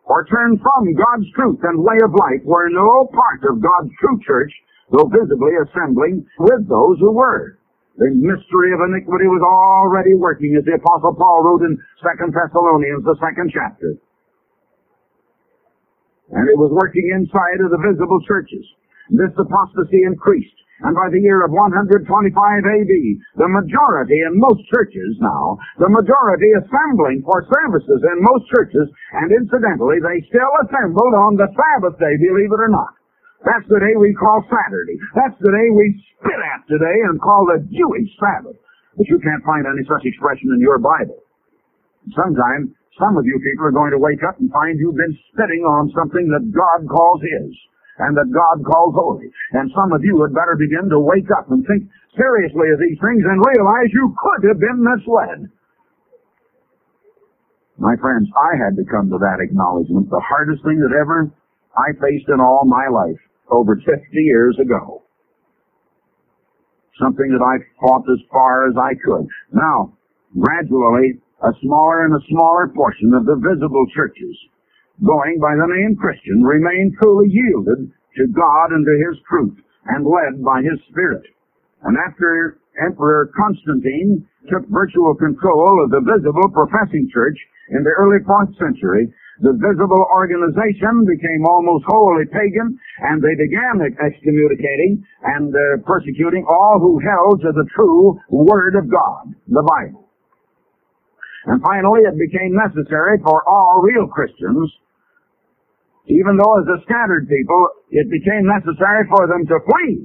or 0.05 0.27
turned 0.27 0.59
from 0.59 0.95
God's 0.99 1.31
truth 1.39 1.61
and 1.63 1.79
way 1.87 1.99
of 2.03 2.11
life, 2.11 2.43
were 2.43 2.69
no 2.71 3.07
part 3.15 3.47
of 3.47 3.63
God's 3.63 3.95
true 4.03 4.19
church, 4.27 4.53
though 4.91 5.07
visibly 5.07 5.55
assembling 5.63 6.27
with 6.39 6.67
those 6.67 6.99
who 6.99 7.15
were. 7.15 7.60
The 8.01 8.09
mystery 8.17 8.73
of 8.73 8.81
iniquity 8.81 9.29
was 9.29 9.45
already 9.45 10.17
working, 10.17 10.57
as 10.57 10.65
the 10.65 10.81
Apostle 10.81 11.13
Paul 11.21 11.45
wrote 11.45 11.69
in 11.69 11.77
2 11.77 12.33
Thessalonians, 12.33 13.05
the 13.05 13.21
second 13.21 13.53
chapter. 13.53 14.01
And 16.33 16.49
it 16.49 16.57
was 16.57 16.73
working 16.73 17.13
inside 17.13 17.61
of 17.61 17.69
the 17.69 17.83
visible 17.85 18.25
churches. 18.25 18.65
This 19.13 19.37
apostasy 19.37 20.01
increased, 20.09 20.55
and 20.81 20.97
by 20.97 21.13
the 21.13 21.21
year 21.21 21.45
of 21.45 21.53
125 21.53 22.09
AD, 22.09 22.95
the 23.37 23.51
majority 23.53 24.17
in 24.23 24.39
most 24.39 24.65
churches 24.73 25.19
now, 25.21 25.59
the 25.77 25.91
majority 25.93 26.57
assembling 26.57 27.21
for 27.21 27.45
services 27.53 28.01
in 28.01 28.17
most 28.25 28.49
churches, 28.49 28.89
and 29.21 29.29
incidentally, 29.29 30.01
they 30.01 30.25
still 30.31 30.53
assembled 30.65 31.13
on 31.21 31.37
the 31.37 31.53
Sabbath 31.53 31.99
day, 32.01 32.17
believe 32.17 32.49
it 32.49 32.65
or 32.65 32.73
not. 32.73 33.00
That's 33.41 33.65
the 33.73 33.81
day 33.81 33.97
we 33.97 34.13
call 34.13 34.45
Saturday. 34.53 35.01
That's 35.17 35.37
the 35.41 35.49
day 35.49 35.69
we 35.73 35.97
spit 36.21 36.37
at 36.37 36.61
today 36.69 36.97
and 37.09 37.17
call 37.17 37.49
the 37.49 37.65
Jewish 37.73 38.09
Sabbath. 38.21 38.61
But 39.01 39.09
you 39.09 39.17
can't 39.17 39.41
find 39.49 39.65
any 39.65 39.81
such 39.89 40.05
expression 40.05 40.53
in 40.53 40.61
your 40.61 40.77
Bible. 40.77 41.25
Sometime, 42.13 42.77
some 43.01 43.17
of 43.17 43.25
you 43.25 43.41
people 43.41 43.65
are 43.65 43.73
going 43.73 43.97
to 43.97 44.03
wake 44.03 44.21
up 44.29 44.37
and 44.45 44.53
find 44.53 44.77
you've 44.77 44.99
been 44.99 45.17
spitting 45.33 45.65
on 45.65 45.89
something 45.97 46.29
that 46.37 46.53
God 46.53 46.85
calls 46.85 47.25
His 47.25 47.49
and 48.05 48.13
that 48.17 48.29
God 48.29 48.61
calls 48.61 48.93
holy. 48.93 49.33
And 49.57 49.73
some 49.73 49.97
of 49.97 50.05
you 50.05 50.21
had 50.21 50.37
better 50.37 50.61
begin 50.61 50.93
to 50.93 51.01
wake 51.01 51.33
up 51.33 51.49
and 51.49 51.65
think 51.65 51.89
seriously 52.21 52.69
of 52.77 52.81
these 52.81 53.01
things 53.01 53.25
and 53.25 53.41
realize 53.41 53.89
you 53.97 54.13
could 54.21 54.53
have 54.53 54.61
been 54.61 54.85
misled. 54.85 55.49
My 57.81 57.97
friends, 57.97 58.29
I 58.37 58.61
had 58.61 58.77
to 58.77 58.85
come 58.85 59.09
to 59.09 59.17
that 59.25 59.41
acknowledgement. 59.41 60.13
The 60.13 60.21
hardest 60.21 60.61
thing 60.61 60.85
that 60.85 60.93
ever 60.93 61.33
I 61.73 61.97
faced 61.97 62.29
in 62.29 62.37
all 62.37 62.69
my 62.69 62.93
life 62.93 63.21
over 63.51 63.77
50 63.77 63.91
years 64.15 64.57
ago. 64.61 65.03
Something 67.01 67.31
that 67.33 67.43
I 67.43 67.65
fought 67.81 68.05
as 68.11 68.21
far 68.31 68.69
as 68.69 68.77
I 68.77 68.93
could. 68.95 69.27
Now, 69.53 69.97
gradually, 70.39 71.21
a 71.43 71.53
smaller 71.63 72.05
and 72.05 72.15
a 72.15 72.27
smaller 72.29 72.69
portion 72.69 73.15
of 73.15 73.25
the 73.25 73.41
visible 73.41 73.87
churches 73.95 74.37
going 75.05 75.41
by 75.41 75.57
the 75.57 75.69
name 75.69 75.97
Christian, 75.97 76.45
remain 76.45 76.93
truly 77.01 77.33
yielded 77.33 77.89
to 77.89 78.25
God 78.37 78.73
and 78.73 78.85
to 78.85 78.95
His 79.09 79.17
truth 79.29 79.57
and 79.89 80.05
led 80.05 80.45
by 80.45 80.61
His 80.61 80.77
Spirit. 80.93 81.25
And 81.83 81.97
after 81.97 82.61
Emperor 82.85 83.33
Constantine 83.33 84.29
took 84.53 84.69
virtual 84.69 85.17
control 85.17 85.81
of 85.85 85.91
the 85.91 86.05
visible 86.05 86.49
professing 86.53 87.09
church 87.13 87.37
in 87.73 87.83
the 87.83 87.97
early 87.97 88.21
4th 88.29 88.53
century, 88.61 89.09
the 89.41 89.57
visible 89.57 90.05
organization 90.13 91.09
became 91.09 91.49
almost 91.49 91.89
wholly 91.89 92.29
pagan, 92.29 92.77
and 93.09 93.25
they 93.25 93.33
began 93.41 93.81
excommunicating 93.97 95.01
and 95.25 95.49
uh, 95.49 95.81
persecuting 95.89 96.45
all 96.45 96.77
who 96.77 97.01
held 97.01 97.41
to 97.41 97.53
the 97.57 97.65
true 97.73 98.21
Word 98.29 98.77
of 98.77 98.85
God, 98.93 99.33
the 99.49 99.65
Bible. 99.65 100.09
And 101.49 101.63
finally, 101.65 102.05
it 102.05 102.21
became 102.21 102.53
necessary 102.53 103.17
for 103.25 103.41
all 103.49 103.81
real 103.81 104.07
Christians, 104.13 104.69
even 106.05 106.37
though 106.37 106.61
as 106.61 106.69
a 106.69 106.85
scattered 106.85 107.25
people, 107.29 107.63
it 107.89 108.13
became 108.13 108.45
necessary 108.45 109.09
for 109.09 109.25
them 109.25 109.49
to 109.49 109.57
flee. 109.65 110.05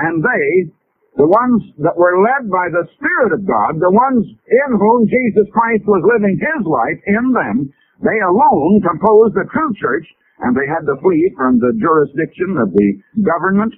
And 0.00 0.24
they, 0.24 0.72
the 1.20 1.28
ones 1.28 1.60
that 1.84 2.00
were 2.00 2.24
led 2.24 2.48
by 2.48 2.72
the 2.72 2.88
Spirit 2.96 3.36
of 3.36 3.44
God, 3.44 3.76
the 3.76 3.92
ones 3.92 4.24
in 4.24 4.70
whom 4.80 5.04
Jesus 5.04 5.52
Christ 5.52 5.84
was 5.84 6.00
living 6.08 6.40
His 6.40 6.64
life 6.64 7.00
in 7.04 7.24
them, 7.36 7.56
they 8.00 8.18
alone 8.24 8.80
composed 8.80 9.36
the 9.36 9.44
true 9.52 9.72
church, 9.76 10.06
and 10.40 10.56
they 10.56 10.64
had 10.64 10.88
to 10.88 10.96
flee 11.04 11.32
from 11.36 11.60
the 11.60 11.76
jurisdiction 11.76 12.56
of 12.56 12.72
the 12.72 12.88
government 13.20 13.74